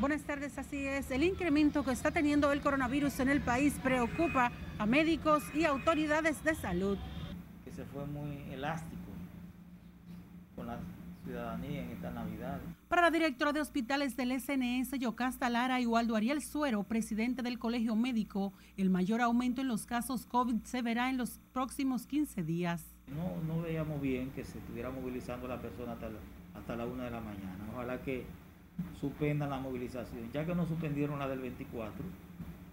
Buenas 0.00 0.22
tardes, 0.22 0.58
así 0.58 0.86
es. 0.86 1.10
El 1.12 1.22
incremento 1.22 1.84
que 1.84 1.92
está 1.92 2.10
teniendo 2.10 2.50
el 2.52 2.60
coronavirus 2.60 3.20
en 3.20 3.28
el 3.28 3.40
país 3.40 3.74
preocupa 3.80 4.50
a 4.76 4.86
médicos 4.86 5.44
y 5.54 5.64
autoridades 5.64 6.42
de 6.42 6.54
salud. 6.56 6.98
Se 7.74 7.84
fue 7.84 8.04
muy 8.06 8.38
elástico 8.52 9.02
con 10.56 10.66
la 10.66 10.78
ciudadanía 11.24 11.82
en 11.82 11.90
esta 11.90 12.10
Navidad. 12.10 12.60
Para 12.88 13.02
la 13.02 13.10
directora 13.12 13.52
de 13.52 13.60
hospitales 13.60 14.16
del 14.16 14.38
SNS, 14.38 14.98
Yocasta 14.98 15.48
Lara 15.48 15.80
y 15.80 15.86
Waldo 15.86 16.16
Ariel 16.16 16.42
Suero, 16.42 16.82
presidente 16.82 17.42
del 17.42 17.58
Colegio 17.60 17.94
Médico, 17.94 18.52
el 18.76 18.90
mayor 18.90 19.20
aumento 19.20 19.60
en 19.60 19.68
los 19.68 19.86
casos 19.86 20.26
COVID 20.26 20.62
se 20.64 20.82
verá 20.82 21.08
en 21.08 21.18
los 21.18 21.40
próximos 21.52 22.06
15 22.06 22.42
días. 22.42 22.84
No, 23.08 23.40
no 23.46 23.62
veíamos 23.62 24.00
bien 24.00 24.30
que 24.32 24.44
se 24.44 24.58
estuviera 24.58 24.90
movilizando 24.90 25.46
la 25.46 25.60
persona 25.60 25.92
hasta 25.92 26.08
la, 26.08 26.18
hasta 26.58 26.76
la 26.76 26.84
una 26.84 27.04
de 27.04 27.10
la 27.12 27.20
mañana. 27.20 27.58
Ojalá 27.72 28.02
que 28.02 28.26
suspendan 29.00 29.50
la 29.50 29.58
movilización, 29.58 30.30
ya 30.32 30.44
que 30.44 30.54
no 30.54 30.66
suspendieron 30.66 31.18
la 31.18 31.28
del 31.28 31.40
24, 31.40 32.04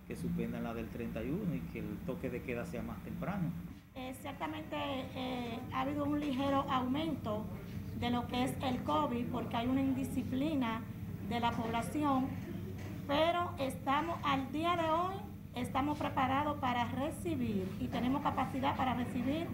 que 0.08 0.16
suspendan 0.16 0.64
la 0.64 0.74
del 0.74 0.88
31 0.90 1.56
y 1.56 1.60
que 1.72 1.80
el 1.80 1.98
toque 2.06 2.30
de 2.30 2.42
queda 2.42 2.66
sea 2.66 2.82
más 2.82 3.02
temprano. 3.04 3.52
Exactamente, 3.96 4.76
eh, 4.78 5.60
ha 5.74 5.82
habido 5.82 6.06
un 6.06 6.20
ligero 6.20 6.66
aumento 6.70 7.46
de 8.00 8.10
lo 8.10 8.28
que 8.28 8.46
es 8.46 8.54
el 8.64 8.82
COVID, 8.84 9.26
porque 9.28 9.58
hay 9.58 9.68
una 9.68 9.82
indisciplina 9.82 10.82
de 11.30 11.40
la 11.40 11.52
población, 11.52 12.28
pero 13.08 13.52
estamos 13.60 14.18
al 14.24 14.52
día 14.52 14.76
de 14.76 14.90
hoy, 14.90 15.16
estamos 15.56 15.98
preparados 15.98 16.58
para 16.60 16.86
recibir 16.86 17.68
y 17.80 17.88
tenemos 17.88 18.22
capacidad 18.22 18.76
para 18.76 18.94
recibir 18.94 19.48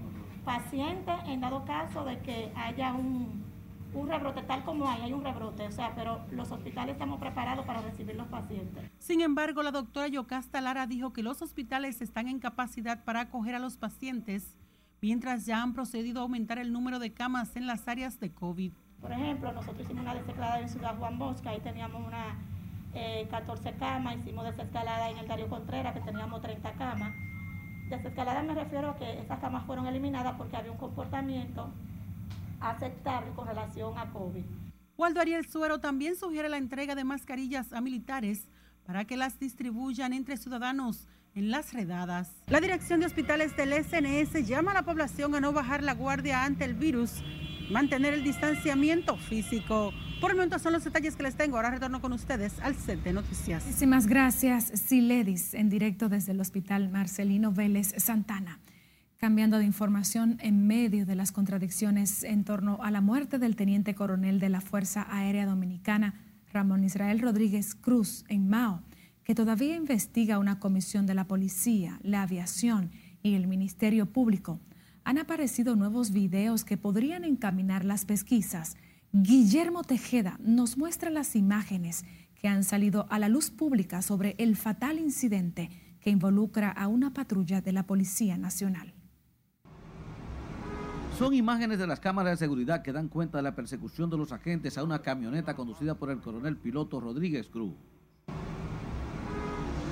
pacientes 0.45 1.15
en 1.27 1.41
dado 1.41 1.65
caso 1.65 2.05
de 2.05 2.19
que 2.19 2.51
haya 2.55 2.93
un, 2.93 3.46
un 3.93 4.07
rebrote, 4.07 4.41
tal 4.43 4.63
como 4.63 4.89
hay, 4.89 5.01
hay 5.01 5.13
un 5.13 5.23
rebrote, 5.23 5.65
o 5.67 5.71
sea, 5.71 5.93
pero 5.95 6.21
los 6.31 6.51
hospitales 6.51 6.93
estamos 6.93 7.19
preparados 7.19 7.65
para 7.65 7.81
recibir 7.81 8.15
los 8.15 8.27
pacientes. 8.27 8.89
Sin 8.99 9.21
embargo, 9.21 9.63
la 9.63 9.71
doctora 9.71 10.07
Yocasta 10.07 10.61
Lara 10.61 10.87
dijo 10.87 11.13
que 11.13 11.23
los 11.23 11.41
hospitales 11.41 12.01
están 12.01 12.27
en 12.27 12.39
capacidad 12.39 13.03
para 13.03 13.21
acoger 13.21 13.55
a 13.55 13.59
los 13.59 13.77
pacientes 13.77 14.57
mientras 15.01 15.45
ya 15.45 15.61
han 15.61 15.73
procedido 15.73 16.19
a 16.19 16.23
aumentar 16.23 16.57
el 16.57 16.71
número 16.71 16.99
de 16.99 17.13
camas 17.13 17.55
en 17.55 17.67
las 17.67 17.87
áreas 17.87 18.19
de 18.19 18.31
COVID. 18.31 18.73
Por 19.01 19.11
ejemplo, 19.11 19.51
nosotros 19.51 19.81
hicimos 19.81 20.03
una 20.03 20.15
desescalada 20.15 20.59
en 20.59 20.69
Ciudad 20.69 20.97
Juan 20.97 21.19
Bosca, 21.19 21.51
ahí 21.51 21.59
teníamos 21.59 22.05
una 22.05 22.35
14 23.29 23.69
eh, 23.69 23.75
camas, 23.77 24.17
hicimos 24.17 24.45
desescalada 24.45 25.09
en 25.09 25.17
el 25.17 25.27
Darío 25.27 25.47
Contreras, 25.49 25.93
que 25.93 26.01
teníamos 26.01 26.41
30 26.41 26.71
camas. 26.73 27.13
Desescalada 27.89 28.41
me 28.43 28.55
refiero 28.55 28.89
a 28.91 28.95
que 28.97 29.19
esas 29.19 29.39
camas 29.39 29.65
fueron 29.65 29.85
eliminadas 29.87 30.35
porque 30.35 30.57
había 30.57 30.71
un 30.71 30.77
comportamiento 30.77 31.69
aceptable 32.59 33.31
con 33.35 33.47
relación 33.47 33.97
a 33.97 34.11
COVID. 34.11 34.43
Waldo 34.97 35.21
Ariel 35.21 35.45
Suero 35.45 35.79
también 35.79 36.15
sugiere 36.15 36.49
la 36.49 36.57
entrega 36.57 36.95
de 36.95 37.03
mascarillas 37.03 37.71
a 37.71 37.81
militares 37.81 38.47
para 38.85 39.05
que 39.05 39.17
las 39.17 39.39
distribuyan 39.39 40.13
entre 40.13 40.37
ciudadanos 40.37 41.07
en 41.35 41.51
las 41.51 41.73
redadas. 41.73 42.31
La 42.47 42.59
Dirección 42.59 42.99
de 42.99 43.05
Hospitales 43.05 43.55
del 43.55 43.73
SNS 43.73 44.47
llama 44.47 44.71
a 44.71 44.73
la 44.73 44.83
población 44.83 45.35
a 45.35 45.39
no 45.39 45.53
bajar 45.53 45.83
la 45.83 45.93
guardia 45.93 46.43
ante 46.43 46.65
el 46.65 46.73
virus, 46.73 47.21
mantener 47.69 48.13
el 48.13 48.23
distanciamiento 48.23 49.17
físico. 49.17 49.93
Por 50.19 50.31
el 50.31 50.37
momento 50.37 50.57
son 50.57 50.73
los 50.73 50.83
detalles 50.83 51.15
que 51.15 51.21
les 51.21 51.35
tengo. 51.35 51.57
Ahora 51.57 51.69
retorno 51.69 52.01
con 52.01 52.11
ustedes 52.11 52.59
al 52.61 52.75
set 52.75 53.03
de 53.03 53.13
noticias. 53.13 53.63
Muchísimas 53.65 54.07
gracias, 54.07 54.71
Siledis, 54.73 55.53
en 55.53 55.69
directo 55.69 56.09
desde 56.09 56.31
el 56.31 56.41
Hospital 56.41 56.89
Marcelino 56.89 57.51
Vélez 57.51 57.93
Santana. 57.97 58.59
Cambiando 59.17 59.57
de 59.57 59.65
información 59.65 60.37
en 60.41 60.67
medio 60.67 61.05
de 61.05 61.15
las 61.15 61.31
contradicciones 61.31 62.23
en 62.23 62.43
torno 62.43 62.79
a 62.83 62.91
la 62.91 63.01
muerte 63.01 63.39
del 63.39 63.55
teniente 63.55 63.95
coronel 63.95 64.39
de 64.39 64.49
la 64.49 64.61
Fuerza 64.61 65.07
Aérea 65.09 65.45
Dominicana, 65.45 66.13
Ramón 66.53 66.83
Israel 66.83 67.19
Rodríguez 67.19 67.73
Cruz, 67.73 68.23
en 68.29 68.47
Mao 68.47 68.83
que 69.27 69.35
todavía 69.35 69.75
investiga 69.75 70.39
una 70.39 70.57
comisión 70.57 71.05
de 71.05 71.13
la 71.13 71.27
policía, 71.27 71.99
la 72.01 72.21
aviación 72.21 72.91
y 73.21 73.33
el 73.33 73.45
Ministerio 73.45 74.05
Público. 74.05 74.61
han 75.03 75.17
aparecido 75.17 75.75
nuevos 75.75 76.11
videos 76.11 76.63
que 76.63 76.77
podrían 76.77 77.25
encaminar 77.25 77.83
las 77.83 78.05
pesquisas. 78.05 78.77
Guillermo 79.11 79.83
Tejeda 79.83 80.37
nos 80.41 80.77
muestra 80.77 81.09
las 81.09 81.35
imágenes 81.35 82.05
que 82.35 82.47
han 82.47 82.63
salido 82.63 83.05
a 83.09 83.19
la 83.19 83.27
luz 83.27 83.51
pública 83.51 84.01
sobre 84.01 84.35
el 84.37 84.55
fatal 84.55 84.97
incidente 84.97 85.69
que 85.99 86.09
involucra 86.09 86.69
a 86.69 86.87
una 86.87 87.13
patrulla 87.13 87.59
de 87.59 87.73
la 87.73 87.83
Policía 87.83 88.37
Nacional. 88.37 88.96
Son 91.17 91.33
imágenes 91.33 91.79
de 91.79 91.87
las 91.87 91.99
cámaras 91.99 92.33
de 92.33 92.45
seguridad 92.45 92.83
que 92.83 92.93
dan 92.93 93.07
cuenta 93.07 93.39
de 93.39 93.41
la 93.41 93.55
persecución 93.55 94.07
de 94.07 94.17
los 94.17 94.31
agentes 94.31 94.77
a 94.77 94.83
una 94.83 95.01
camioneta 95.01 95.55
conducida 95.55 95.95
por 95.95 96.11
el 96.11 96.21
coronel 96.21 96.57
piloto 96.57 96.99
Rodríguez 96.99 97.49
Cruz. 97.49 97.73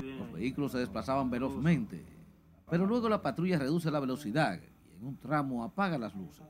Los 0.04 0.32
vehículos 0.32 0.70
se 0.70 0.78
desplazaban 0.78 1.28
velozmente, 1.28 2.04
pero 2.70 2.86
luego 2.86 3.08
la 3.08 3.22
patrulla 3.22 3.58
reduce 3.58 3.90
la 3.90 3.98
velocidad 3.98 4.60
y 4.88 4.94
en 4.94 5.04
un 5.04 5.16
tramo 5.16 5.64
apaga 5.64 5.98
las 5.98 6.14
luces. 6.14 6.46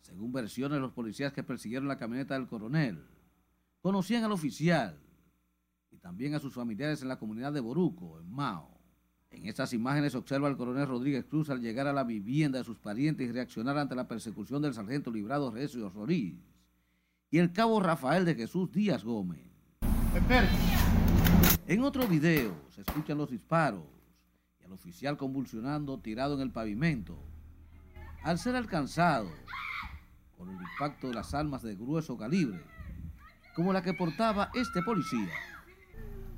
Según 0.00 0.32
versiones, 0.32 0.80
los 0.80 0.92
policías 0.92 1.34
que 1.34 1.42
persiguieron 1.42 1.86
la 1.86 1.98
camioneta 1.98 2.32
del 2.32 2.48
coronel 2.48 3.04
conocían 3.82 4.24
al 4.24 4.32
oficial 4.32 4.98
y 5.90 5.98
también 5.98 6.34
a 6.34 6.38
sus 6.38 6.54
familiares 6.54 7.02
en 7.02 7.08
la 7.08 7.18
comunidad 7.18 7.52
de 7.52 7.60
Boruco, 7.60 8.18
en 8.18 8.30
Mao. 8.32 8.77
En 9.30 9.46
estas 9.46 9.72
imágenes 9.72 10.14
observa 10.14 10.48
al 10.48 10.56
coronel 10.56 10.86
Rodríguez 10.86 11.24
Cruz 11.24 11.50
al 11.50 11.60
llegar 11.60 11.86
a 11.86 11.92
la 11.92 12.04
vivienda 12.04 12.58
de 12.58 12.64
sus 12.64 12.78
parientes 12.78 13.28
y 13.28 13.32
reaccionar 13.32 13.76
ante 13.78 13.94
la 13.94 14.08
persecución 14.08 14.62
del 14.62 14.74
sargento 14.74 15.10
librado 15.10 15.50
Recio 15.50 15.90
Solís 15.90 16.34
y 17.30 17.38
el 17.38 17.52
cabo 17.52 17.80
Rafael 17.80 18.24
de 18.24 18.34
Jesús 18.34 18.72
Díaz 18.72 19.04
Gómez. 19.04 19.40
En 21.66 21.82
otro 21.82 22.06
video 22.08 22.54
se 22.70 22.80
escuchan 22.80 23.18
los 23.18 23.30
disparos 23.30 23.84
y 24.60 24.64
al 24.64 24.72
oficial 24.72 25.16
convulsionando 25.16 26.00
tirado 26.00 26.34
en 26.34 26.40
el 26.40 26.50
pavimento. 26.50 27.22
Al 28.22 28.38
ser 28.38 28.56
alcanzado 28.56 29.30
por 30.36 30.48
el 30.48 30.56
impacto 30.56 31.08
de 31.08 31.14
las 31.14 31.34
armas 31.34 31.62
de 31.62 31.76
grueso 31.76 32.16
calibre, 32.16 32.64
como 33.54 33.72
la 33.72 33.82
que 33.82 33.92
portaba 33.92 34.50
este 34.54 34.82
policía. 34.82 35.28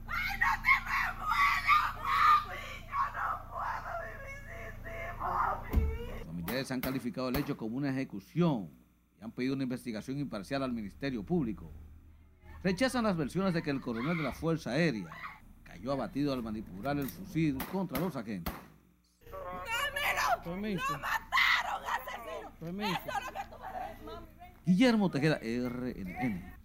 Los 0.06 0.59
familiares 6.60 6.70
han 6.70 6.80
calificado 6.80 7.28
el 7.28 7.36
hecho 7.36 7.56
como 7.56 7.76
una 7.76 7.90
ejecución 7.90 8.70
y 9.18 9.24
han 9.24 9.32
pedido 9.32 9.54
una 9.54 9.64
investigación 9.64 10.18
imparcial 10.18 10.62
al 10.62 10.72
Ministerio 10.72 11.22
Público. 11.22 11.72
Rechazan 12.62 13.04
las 13.04 13.16
versiones 13.16 13.54
de 13.54 13.62
que 13.62 13.70
el 13.70 13.80
coronel 13.80 14.16
de 14.16 14.22
la 14.22 14.32
Fuerza 14.32 14.70
Aérea 14.70 15.08
cayó 15.64 15.92
abatido 15.92 16.32
al 16.32 16.42
manipular 16.42 16.98
el 16.98 17.08
fusil 17.08 17.56
contra 17.72 17.98
los 17.98 18.14
agentes. 18.16 18.54
Permiso. 20.44 20.82
¡Lo 20.92 20.98
mataron, 20.98 21.82
asesino! 22.60 24.28
Guillermo 24.64 25.10
Tejeda, 25.10 25.38
RNN. 25.38 26.60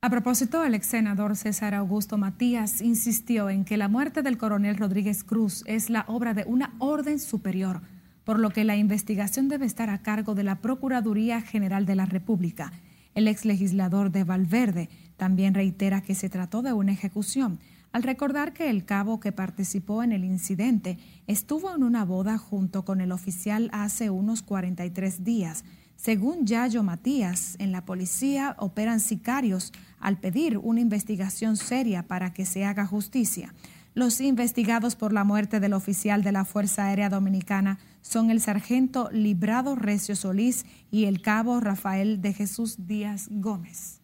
A 0.00 0.10
propósito, 0.10 0.62
el 0.62 0.74
ex 0.74 0.86
senador 0.86 1.36
César 1.36 1.74
Augusto 1.74 2.18
Matías 2.18 2.80
insistió 2.80 3.50
en 3.50 3.64
que 3.64 3.76
la 3.76 3.88
muerte 3.88 4.22
del 4.22 4.38
coronel 4.38 4.76
Rodríguez 4.76 5.24
Cruz 5.24 5.64
es 5.66 5.90
la 5.90 6.04
obra 6.06 6.34
de 6.34 6.44
una 6.44 6.74
orden 6.78 7.18
superior, 7.18 7.80
por 8.26 8.40
lo 8.40 8.50
que 8.50 8.64
la 8.64 8.76
investigación 8.76 9.48
debe 9.48 9.66
estar 9.66 9.88
a 9.88 10.02
cargo 10.02 10.34
de 10.34 10.42
la 10.42 10.56
Procuraduría 10.56 11.40
General 11.42 11.86
de 11.86 11.94
la 11.94 12.06
República. 12.06 12.72
El 13.14 13.28
ex 13.28 13.44
legislador 13.44 14.10
de 14.10 14.24
Valverde 14.24 14.90
también 15.16 15.54
reitera 15.54 16.00
que 16.00 16.16
se 16.16 16.28
trató 16.28 16.60
de 16.60 16.72
una 16.72 16.90
ejecución, 16.90 17.60
al 17.92 18.02
recordar 18.02 18.52
que 18.52 18.68
el 18.68 18.84
cabo 18.84 19.20
que 19.20 19.30
participó 19.30 20.02
en 20.02 20.10
el 20.10 20.24
incidente 20.24 20.98
estuvo 21.28 21.72
en 21.72 21.84
una 21.84 22.04
boda 22.04 22.36
junto 22.36 22.84
con 22.84 23.00
el 23.00 23.12
oficial 23.12 23.70
hace 23.72 24.10
unos 24.10 24.42
43 24.42 25.22
días. 25.22 25.64
Según 25.94 26.46
Yayo 26.46 26.82
Matías, 26.82 27.54
en 27.60 27.70
la 27.70 27.84
policía 27.84 28.56
operan 28.58 28.98
sicarios 28.98 29.72
al 30.00 30.18
pedir 30.18 30.58
una 30.58 30.80
investigación 30.80 31.56
seria 31.56 32.02
para 32.02 32.34
que 32.34 32.44
se 32.44 32.64
haga 32.64 32.86
justicia. 32.86 33.54
Los 33.94 34.20
investigados 34.20 34.96
por 34.96 35.12
la 35.12 35.24
muerte 35.24 35.60
del 35.60 35.72
oficial 35.72 36.22
de 36.22 36.32
la 36.32 36.44
Fuerza 36.44 36.86
Aérea 36.86 37.08
Dominicana 37.08 37.78
son 38.06 38.30
el 38.30 38.40
sargento 38.40 39.10
Librado 39.10 39.74
Recio 39.74 40.14
Solís 40.14 40.64
y 40.92 41.06
el 41.06 41.20
cabo 41.20 41.58
Rafael 41.58 42.20
de 42.20 42.32
Jesús 42.32 42.86
Díaz 42.86 43.28
Gómez. 43.30 44.00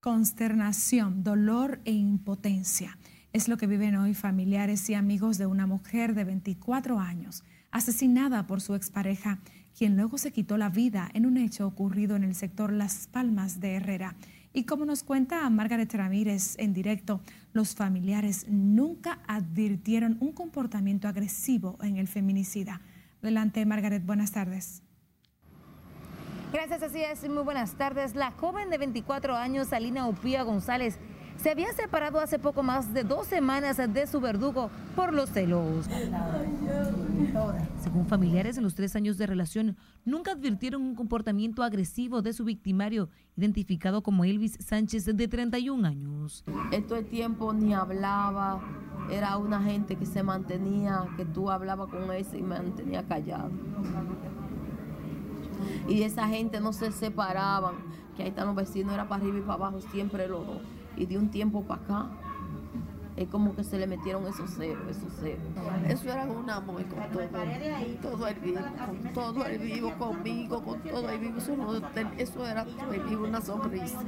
Consternación, 0.00 1.24
dolor 1.24 1.80
e 1.86 1.92
impotencia 1.92 2.98
es 3.32 3.48
lo 3.48 3.56
que 3.56 3.66
viven 3.66 3.96
hoy 3.96 4.12
familiares 4.12 4.90
y 4.90 4.94
amigos 4.94 5.38
de 5.38 5.46
una 5.46 5.66
mujer 5.66 6.14
de 6.14 6.24
24 6.24 6.98
años, 6.98 7.44
asesinada 7.70 8.46
por 8.46 8.60
su 8.60 8.74
expareja 8.74 9.40
quien 9.76 9.96
luego 9.96 10.18
se 10.18 10.32
quitó 10.32 10.58
la 10.58 10.68
vida 10.68 11.08
en 11.14 11.24
un 11.24 11.38
hecho 11.38 11.66
ocurrido 11.66 12.14
en 12.14 12.24
el 12.24 12.34
sector 12.34 12.72
Las 12.72 13.06
Palmas 13.06 13.58
de 13.58 13.76
Herrera. 13.76 14.16
Y 14.52 14.64
como 14.64 14.84
nos 14.84 15.02
cuenta 15.02 15.48
Margaret 15.48 15.92
Ramírez 15.94 16.58
en 16.58 16.74
directo, 16.74 17.20
los 17.52 17.74
familiares 17.74 18.46
nunca 18.48 19.20
advirtieron 19.26 20.18
un 20.20 20.32
comportamiento 20.32 21.08
agresivo 21.08 21.78
en 21.82 21.96
el 21.96 22.06
feminicida. 22.06 22.80
Adelante, 23.22 23.64
Margaret, 23.64 24.04
buenas 24.04 24.32
tardes. 24.32 24.82
Gracias, 26.52 26.82
así 26.82 27.02
es. 27.02 27.26
Muy 27.30 27.44
buenas 27.44 27.76
tardes. 27.76 28.14
La 28.14 28.30
joven 28.30 28.68
de 28.68 28.76
24 28.76 29.36
años, 29.36 29.72
Alina 29.72 30.06
Upía 30.06 30.42
González, 30.42 30.98
se 31.42 31.50
había 31.50 31.72
separado 31.72 32.20
hace 32.20 32.38
poco 32.38 32.62
más 32.62 32.94
de 32.94 33.02
dos 33.02 33.26
semanas 33.26 33.76
de 33.76 34.06
su 34.06 34.20
verdugo 34.20 34.70
por 34.94 35.12
los 35.12 35.28
celos. 35.30 35.86
Según 37.82 38.06
familiares, 38.06 38.56
en 38.58 38.62
los 38.62 38.76
tres 38.76 38.94
años 38.94 39.18
de 39.18 39.26
relación 39.26 39.76
nunca 40.04 40.32
advirtieron 40.32 40.82
un 40.82 40.94
comportamiento 40.94 41.64
agresivo 41.64 42.22
de 42.22 42.32
su 42.32 42.44
victimario, 42.44 43.08
identificado 43.36 44.04
como 44.04 44.24
Elvis 44.24 44.56
Sánchez, 44.60 45.04
de 45.04 45.26
31 45.26 45.88
años. 45.88 46.44
Esto 46.70 46.94
el 46.94 47.06
tiempo 47.06 47.52
ni 47.52 47.74
hablaba, 47.74 48.60
era 49.10 49.36
una 49.36 49.60
gente 49.60 49.96
que 49.96 50.06
se 50.06 50.22
mantenía, 50.22 51.06
que 51.16 51.24
tú 51.24 51.50
hablabas 51.50 51.88
con 51.88 52.08
él 52.12 52.24
y 52.32 52.42
mantenía 52.42 53.02
callado. 53.02 53.50
Y 55.88 56.02
esa 56.02 56.28
gente 56.28 56.60
no 56.60 56.72
se 56.72 56.92
separaban, 56.92 57.74
que 58.16 58.22
ahí 58.22 58.28
están 58.28 58.46
los 58.46 58.54
vecinos, 58.54 58.94
era 58.94 59.08
para 59.08 59.22
arriba 59.22 59.38
y 59.38 59.40
para 59.40 59.54
abajo, 59.54 59.80
siempre 59.80 60.28
los 60.28 60.46
dos 60.46 60.60
y 60.96 61.06
de 61.06 61.18
un 61.18 61.30
tiempo 61.30 61.62
para 61.62 61.82
acá 61.82 62.10
es 63.16 63.28
como 63.28 63.54
que 63.54 63.62
se 63.62 63.78
le 63.78 63.86
metieron 63.86 64.26
esos 64.26 64.50
ceros, 64.50 64.88
esos 64.88 65.12
ceros. 65.20 65.42
Eso 65.86 66.10
era 66.10 66.24
un 66.24 66.48
amor 66.48 66.82
con 66.86 66.98
todo, 67.10 67.28
todo 68.00 68.26
el 68.26 68.36
vivo, 68.40 68.62
con 68.78 69.12
todo 69.12 69.46
el 69.46 69.58
vivo, 69.58 69.92
conmigo, 69.98 70.62
con 70.62 70.80
todo 70.80 71.10
el 71.10 71.18
vivo. 71.18 71.38
Eso, 71.38 71.56
no, 71.56 71.74
eso 72.16 72.46
era 72.46 72.64
todo 72.64 72.92
el 72.92 73.02
vivo, 73.02 73.26
una 73.26 73.40
sonrisa. 73.42 74.02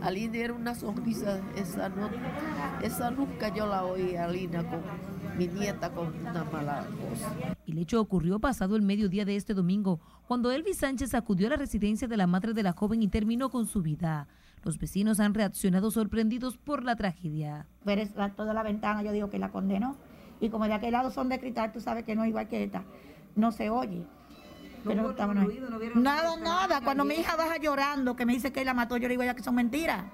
Alina 0.00 0.36
era 0.38 0.54
una 0.54 0.74
sonrisa, 0.74 1.40
esa, 1.56 1.88
no, 1.90 2.08
esa 2.82 3.10
nunca 3.10 3.54
yo 3.54 3.66
la 3.66 3.84
oí, 3.84 4.16
Alina, 4.16 4.62
con 4.68 4.80
mi 5.36 5.46
nieta 5.46 5.90
con 5.92 6.06
una 6.20 6.44
mala 6.44 6.82
voz. 6.82 7.56
El 7.66 7.78
hecho 7.78 8.00
ocurrió 8.00 8.38
pasado 8.38 8.76
el 8.76 8.82
mediodía 8.82 9.26
de 9.26 9.36
este 9.36 9.52
domingo, 9.52 10.00
cuando 10.26 10.50
Elvis 10.50 10.78
Sánchez 10.78 11.12
acudió 11.14 11.48
a 11.48 11.50
la 11.50 11.56
residencia 11.56 12.08
de 12.08 12.16
la 12.16 12.26
madre 12.26 12.54
de 12.54 12.62
la 12.62 12.72
joven 12.72 13.02
y 13.02 13.08
terminó 13.08 13.50
con 13.50 13.66
su 13.66 13.82
vida. 13.82 14.26
Los 14.68 14.78
vecinos 14.78 15.18
han 15.18 15.32
reaccionado 15.32 15.90
sorprendidos 15.90 16.58
por 16.58 16.84
la 16.84 16.94
tragedia. 16.94 17.66
Ver 17.86 18.06
toda 18.36 18.52
la 18.52 18.62
ventana, 18.62 19.02
yo 19.02 19.12
digo 19.12 19.30
que 19.30 19.38
la 19.38 19.48
condenó. 19.48 19.96
Y 20.42 20.50
como 20.50 20.66
de 20.66 20.74
aquel 20.74 20.92
lado 20.92 21.10
son 21.10 21.30
de 21.30 21.40
cristal, 21.40 21.72
tú 21.72 21.80
sabes 21.80 22.04
que 22.04 22.14
no 22.14 22.22
es 22.22 22.28
igual 22.28 22.48
que 22.48 22.64
esta. 22.64 22.84
No 23.34 23.50
se 23.50 23.70
oye. 23.70 24.04
Pero 24.84 25.14
no, 25.14 26.02
nada, 26.02 26.36
nada. 26.36 26.82
Cuando 26.82 27.06
mi 27.06 27.14
hija 27.14 27.34
baja 27.34 27.56
llorando, 27.56 28.14
que 28.14 28.26
me 28.26 28.34
dice 28.34 28.52
que 28.52 28.62
la 28.62 28.74
mató, 28.74 28.98
yo 28.98 29.08
digo 29.08 29.24
ya 29.24 29.32
que 29.32 29.42
son 29.42 29.54
mentiras. 29.54 30.04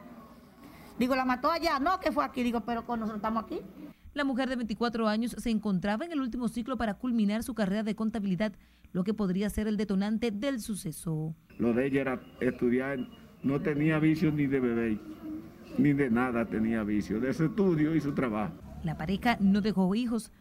Digo, 1.01 1.17
la 1.17 1.25
mató 1.25 1.51
allá, 1.51 1.81
no 1.81 1.99
que 1.99 2.13
fue 2.13 2.25
aquí. 2.25 2.45
Digo, 2.45 2.61
pero 2.61 2.87
con 2.87 3.01
nosotros 3.01 3.19
estamos 3.19 3.43
aquí. 3.43 3.59
La 4.13 4.23
mujer 4.23 4.49
de 4.49 4.55
24 4.55 5.09
años 5.09 5.35
se 5.37 5.51
encontraba 5.51 6.05
en 6.05 6.13
el 6.13 6.21
último 6.21 6.47
ciclo 6.47 6.77
para 6.77 6.95
culminar 6.95 7.43
su 7.43 7.55
carrera 7.55 7.83
de 7.83 7.97
contabilidad, 7.97 8.53
lo 8.93 9.03
que 9.03 9.15
podría 9.15 9.51
ser 9.51 9.67
el 9.67 9.77
detonante 9.77 10.31
del 10.31 10.61
suceso. 10.61 11.35
Lo 11.59 11.73
de 11.73 11.89
ella 11.89 12.03
era 12.03 12.21
estudiar 12.39 13.01
no 13.45 13.61
tenía 13.61 13.99
vicio 13.99 14.33
ni 14.33 14.47
de 14.47 14.59
bebé, 14.59 14.99
ni 15.79 15.93
de 15.93 16.11
nada 16.11 16.47
tenía 16.47 16.83
vicio, 16.83 17.21
de 17.21 17.33
su 17.33 17.45
estudio 17.45 17.95
y 17.95 18.01
su 18.01 18.13
trabajo. 18.13 18.55
La 18.83 18.97
pareja 18.97 19.37
no 19.39 19.61
dejó 19.61 19.95
hijos. 19.95 20.33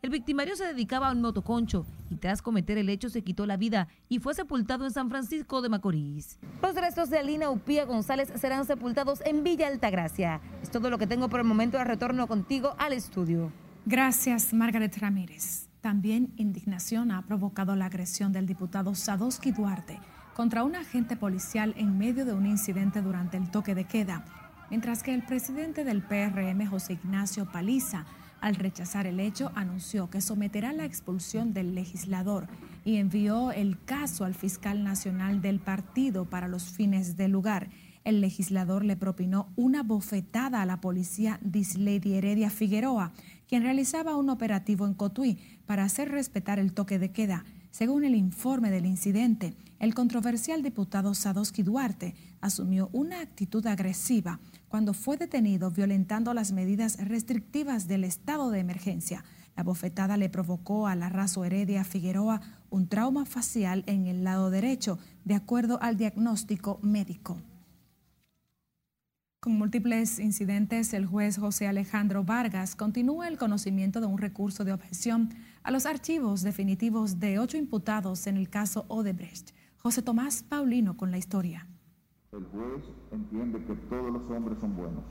El 0.00 0.10
victimario 0.10 0.56
se 0.56 0.66
dedicaba 0.66 1.08
a 1.08 1.12
un 1.12 1.20
motoconcho 1.20 1.86
y 2.10 2.16
tras 2.16 2.42
cometer 2.42 2.78
el 2.78 2.88
hecho 2.88 3.08
se 3.08 3.22
quitó 3.22 3.46
la 3.46 3.56
vida 3.56 3.86
y 4.08 4.18
fue 4.18 4.34
sepultado 4.34 4.84
en 4.84 4.90
San 4.90 5.10
Francisco 5.10 5.62
de 5.62 5.68
Macorís. 5.68 6.40
Los 6.60 6.74
restos 6.74 7.10
de 7.10 7.18
Alina 7.18 7.50
Upía 7.50 7.84
González 7.84 8.32
serán 8.34 8.64
sepultados 8.64 9.22
en 9.24 9.44
Villa 9.44 9.68
Altagracia. 9.68 10.40
Es 10.60 10.70
todo 10.70 10.90
lo 10.90 10.98
que 10.98 11.06
tengo 11.06 11.28
por 11.28 11.40
el 11.40 11.46
momento. 11.46 11.78
de 11.78 11.84
retorno 11.84 12.26
contigo 12.26 12.74
al 12.78 12.92
estudio. 12.92 13.52
Gracias, 13.86 14.52
Margaret 14.52 14.96
Ramírez. 14.98 15.68
También 15.80 16.32
indignación 16.36 17.12
ha 17.12 17.22
provocado 17.22 17.76
la 17.76 17.86
agresión 17.86 18.32
del 18.32 18.46
diputado 18.46 18.94
Sadowski 18.94 19.52
Duarte 19.52 20.00
contra 20.34 20.64
un 20.64 20.76
agente 20.76 21.16
policial 21.16 21.74
en 21.76 21.98
medio 21.98 22.24
de 22.24 22.32
un 22.32 22.46
incidente 22.46 23.02
durante 23.02 23.36
el 23.36 23.50
toque 23.50 23.74
de 23.74 23.84
queda, 23.84 24.24
mientras 24.70 25.02
que 25.02 25.14
el 25.14 25.22
presidente 25.22 25.84
del 25.84 26.02
PRM, 26.02 26.66
José 26.66 26.94
Ignacio 26.94 27.46
Paliza, 27.50 28.06
Al 28.40 28.56
rechazar 28.56 29.06
el 29.06 29.20
hecho, 29.20 29.52
anunció 29.54 30.10
que 30.10 30.20
someterá 30.20 30.72
la 30.72 30.84
expulsión 30.84 31.52
del 31.54 31.76
legislador 31.76 32.48
y 32.84 32.96
envió 32.96 33.52
el 33.52 33.78
caso 33.84 34.24
al 34.24 34.34
fiscal 34.34 34.82
nacional 34.82 35.40
del 35.40 35.60
partido 35.60 36.24
para 36.24 36.48
los 36.48 36.64
fines 36.64 37.16
del 37.16 37.30
lugar. 37.30 37.70
El 38.02 38.20
legislador 38.20 38.84
le 38.84 38.96
propinó 38.96 39.48
una 39.54 39.84
bofetada 39.84 40.60
a 40.60 40.66
la 40.66 40.80
policía 40.80 41.38
Dislady 41.40 42.14
Heredia 42.14 42.50
Figueroa, 42.50 43.12
quien 43.46 43.62
realizaba 43.62 44.16
un 44.16 44.28
operativo 44.28 44.88
en 44.88 44.94
Cotuí 44.94 45.38
para 45.64 45.84
hacer 45.84 46.10
respetar 46.10 46.58
el 46.58 46.72
toque 46.72 46.98
de 46.98 47.12
queda. 47.12 47.44
Según 47.72 48.04
el 48.04 48.14
informe 48.14 48.70
del 48.70 48.84
incidente, 48.84 49.54
el 49.78 49.94
controversial 49.94 50.62
diputado 50.62 51.14
Sadowski 51.14 51.62
Duarte 51.62 52.14
asumió 52.42 52.90
una 52.92 53.20
actitud 53.20 53.66
agresiva 53.66 54.40
cuando 54.68 54.92
fue 54.92 55.16
detenido 55.16 55.70
violentando 55.70 56.34
las 56.34 56.52
medidas 56.52 56.98
restrictivas 56.98 57.88
del 57.88 58.04
estado 58.04 58.50
de 58.50 58.60
emergencia. 58.60 59.24
La 59.56 59.62
bofetada 59.62 60.18
le 60.18 60.28
provocó 60.28 60.86
a 60.86 60.94
la 60.94 61.08
raza 61.08 61.46
Heredia 61.46 61.82
Figueroa 61.82 62.42
un 62.68 62.88
trauma 62.88 63.24
facial 63.24 63.84
en 63.86 64.06
el 64.06 64.22
lado 64.22 64.50
derecho, 64.50 64.98
de 65.24 65.34
acuerdo 65.34 65.78
al 65.80 65.96
diagnóstico 65.96 66.78
médico. 66.82 67.38
Con 69.42 69.58
múltiples 69.58 70.20
incidentes, 70.20 70.94
el 70.94 71.04
juez 71.04 71.36
José 71.36 71.66
Alejandro 71.66 72.22
Vargas 72.22 72.76
continúa 72.76 73.26
el 73.26 73.38
conocimiento 73.38 74.00
de 74.00 74.06
un 74.06 74.18
recurso 74.18 74.64
de 74.64 74.72
objeción 74.72 75.30
a 75.64 75.72
los 75.72 75.84
archivos 75.84 76.42
definitivos 76.42 77.18
de 77.18 77.40
ocho 77.40 77.56
imputados 77.56 78.28
en 78.28 78.36
el 78.36 78.48
caso 78.48 78.84
Odebrecht. 78.86 79.50
José 79.78 80.00
Tomás 80.00 80.44
Paulino 80.44 80.96
con 80.96 81.10
la 81.10 81.18
historia. 81.18 81.66
El 82.30 82.44
juez 82.44 82.84
entiende 83.10 83.58
que 83.64 83.74
todos 83.90 84.12
los 84.12 84.30
hombres 84.30 84.60
son 84.60 84.76
buenos. 84.76 85.02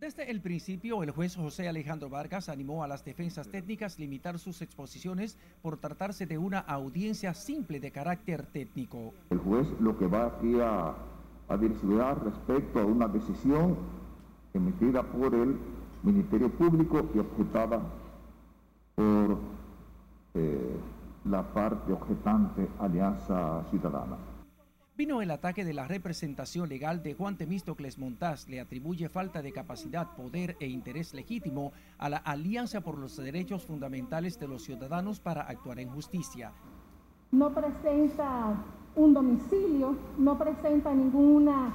Desde 0.00 0.30
el 0.30 0.40
principio, 0.40 1.02
el 1.02 1.10
juez 1.10 1.34
José 1.34 1.68
Alejandro 1.68 2.08
Vargas 2.08 2.48
animó 2.48 2.84
a 2.84 2.88
las 2.88 3.04
defensas 3.04 3.48
técnicas 3.48 3.98
limitar 3.98 4.38
sus 4.38 4.62
exposiciones 4.62 5.36
por 5.60 5.76
tratarse 5.76 6.24
de 6.24 6.38
una 6.38 6.60
audiencia 6.60 7.34
simple 7.34 7.80
de 7.80 7.90
carácter 7.90 8.46
técnico. 8.46 9.12
El 9.28 9.38
juez 9.38 9.66
lo 9.80 9.98
que 9.98 10.06
va 10.06 10.26
aquí 10.26 10.54
a, 10.60 10.94
a 11.50 12.14
respecto 12.14 12.78
a 12.78 12.84
una 12.84 13.08
decisión 13.08 13.76
emitida 14.54 15.02
por 15.02 15.34
el 15.34 15.56
Ministerio 16.02 16.48
Público 16.48 17.08
y 17.14 17.18
objetada 17.18 17.80
por 18.94 19.38
eh, 20.34 20.76
la 21.24 21.42
parte 21.42 21.92
objetante 21.92 22.68
Alianza 22.78 23.64
Ciudadana. 23.70 24.16
Vino 24.96 25.22
el 25.22 25.30
ataque 25.30 25.64
de 25.64 25.72
la 25.72 25.88
representación 25.88 26.68
legal 26.68 27.02
de 27.02 27.14
Juan 27.14 27.36
Temístocles 27.36 27.98
Montaz. 27.98 28.46
Le 28.48 28.60
atribuye 28.60 29.08
falta 29.08 29.40
de 29.40 29.50
capacidad, 29.50 30.14
poder 30.14 30.56
e 30.60 30.66
interés 30.66 31.14
legítimo 31.14 31.72
a 31.98 32.10
la 32.10 32.18
Alianza 32.18 32.82
por 32.82 32.98
los 32.98 33.16
Derechos 33.16 33.64
Fundamentales 33.64 34.38
de 34.38 34.46
los 34.46 34.62
Ciudadanos 34.62 35.18
para 35.18 35.42
actuar 35.42 35.80
en 35.80 35.88
justicia. 35.88 36.52
No 37.32 37.52
presenta 37.54 38.56
un 38.96 39.14
domicilio, 39.14 39.96
no 40.18 40.36
presenta 40.38 40.92
ninguna, 40.92 41.74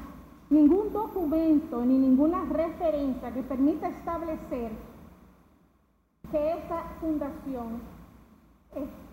ningún 0.50 0.92
documento 0.92 1.84
ni 1.86 1.98
ninguna 1.98 2.46
referencia 2.46 3.34
que 3.34 3.44
permita 3.44 3.88
establecer 3.90 4.72
que 6.32 6.52
esa 6.54 6.84
fundación 7.00 7.80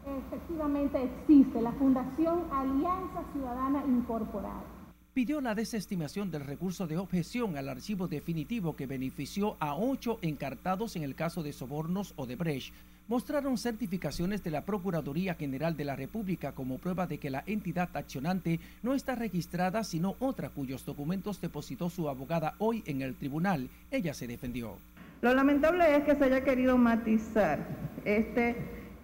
efectivamente 0.07 1.03
existe 1.03 1.63
la 1.63 1.73
Fundación 1.73 2.43
Alianza 2.51 3.23
Ciudadana 3.33 3.85
Incorporada. 3.87 4.82
Pidió 5.15 5.43
la 5.43 5.55
desestimación 5.55 6.31
del 6.31 6.47
recurso 6.47 6.87
de 6.87 6.97
objeción 6.97 7.59
al 7.59 7.69
archivo 7.69 8.09
definitivo 8.09 8.75
que 8.75 8.87
benefició 8.87 9.59
a 9.61 9.77
ocho 9.77 10.19
encartados 10.23 10.97
en 10.97 11.03
el 11.03 11.15
caso 11.15 11.43
de 11.43 11.53
sobornos 11.53 12.15
o 12.17 12.25
de 12.25 12.35
Brecht. 12.35 12.73
Mostraron 13.09 13.59
certificaciones 13.59 14.43
de 14.43 14.51
la 14.51 14.65
Procuraduría 14.65 15.35
General 15.35 15.77
de 15.77 15.85
la 15.85 15.97
República 15.97 16.53
como 16.53 16.79
prueba 16.79 17.07
de 17.07 17.19
que 17.19 17.29
la 17.29 17.45
entidad 17.45 17.91
accionante 17.93 18.59
no 18.83 18.95
está 18.95 19.15
registrada 19.15 19.85
sino 19.85 20.17
otra 20.19 20.49
cuyos 20.49 20.87
documentos 20.87 21.43
depositó 21.43 21.91
su 21.91 22.09
abogada 22.09 22.55
hoy 22.57 22.83
en 22.87 23.03
el 23.03 23.15
tribunal. 23.15 23.69
Ella 23.91 24.15
se 24.15 24.27
defendió. 24.27 24.79
Lo 25.21 25.35
lamentable 25.35 25.95
es 25.95 26.05
que 26.05 26.15
se 26.15 26.25
haya 26.25 26.43
querido 26.43 26.79
matizar 26.79 27.59
este 28.07 28.57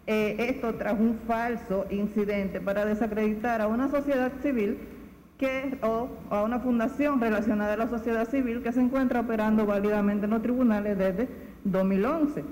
eh, 0.07 0.37
esto 0.39 0.75
tras 0.77 0.99
un 0.99 1.19
falso 1.27 1.85
incidente 1.91 2.63
para 2.63 2.87
desacreditar 2.87 3.61
a 3.61 3.67
una 3.67 3.91
sociedad 3.91 4.33
civil 4.41 4.79
que, 5.39 5.79
o 5.83 6.09
a 6.31 6.43
una 6.43 6.59
fundación 6.59 7.21
relacionada 7.21 7.75
a 7.75 7.77
la 7.77 7.89
sociedad 7.89 8.29
civil 8.29 8.63
que 8.63 8.73
se 8.73 8.81
encuentra 8.81 9.21
operando 9.21 9.65
válidamente 9.65 10.25
en 10.25 10.31
los 10.31 10.43
tribunales 10.43 10.99
desde 10.99 11.29
2011. 11.65 12.45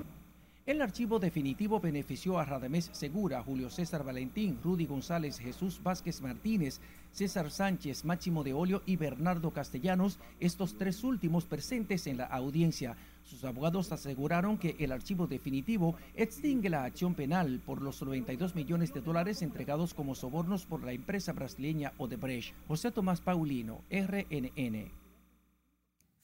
El 0.67 0.83
archivo 0.83 1.21
definitivo 1.21 1.79
benefició 1.79 2.41
a 2.41 2.45
Radamés 2.45 2.91
Segura, 2.93 3.41
Julio 3.41 3.71
César 3.71 4.03
Valentín, 4.03 4.59
Rudy 4.65 4.87
González, 4.87 5.39
Jesús 5.39 5.81
Vázquez 5.81 6.21
Martínez, 6.21 6.81
César 7.13 7.53
Sánchez, 7.53 8.05
Máximo 8.05 8.43
de 8.43 8.53
Olio 8.53 8.83
y 8.85 8.97
Bernardo 8.97 9.53
Castellanos, 9.53 10.19
estos 10.41 10.77
tres 10.77 11.05
últimos 11.05 11.45
presentes 11.45 12.09
en 12.09 12.17
la 12.17 12.25
audiencia. 12.25 12.97
Sus 13.27 13.43
abogados 13.43 13.91
aseguraron 13.91 14.57
que 14.57 14.77
el 14.79 14.93
archivo 14.93 15.27
definitivo 15.27 15.97
extingue 16.15 16.71
la 16.71 16.85
acción 16.85 17.15
penal 17.15 17.61
por 17.67 17.83
los 17.83 18.01
92 18.01 18.55
millones 18.55 18.95
de 18.95 19.01
dólares 19.01 19.43
entregados 19.43 19.95
como 19.95 20.15
sobornos 20.15 20.65
por 20.65 20.85
la 20.85 20.93
empresa 20.93 21.33
brasileña 21.33 21.93
Odebrecht. 21.99 22.55
José 22.69 22.93
Tomás 22.93 23.21
Paulino, 23.21 23.81
RNN. 23.91 24.93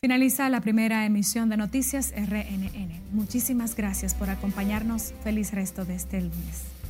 Finaliza 0.00 0.48
la 0.48 0.60
primera 0.60 1.04
emisión 1.04 1.48
de 1.48 1.56
Noticias 1.56 2.12
RNN. 2.16 3.02
Muchísimas 3.12 3.74
gracias 3.74 4.14
por 4.14 4.30
acompañarnos. 4.30 5.12
Feliz 5.24 5.52
resto 5.52 5.84
de 5.84 5.96
este 5.96 6.20
lunes. 6.20 6.81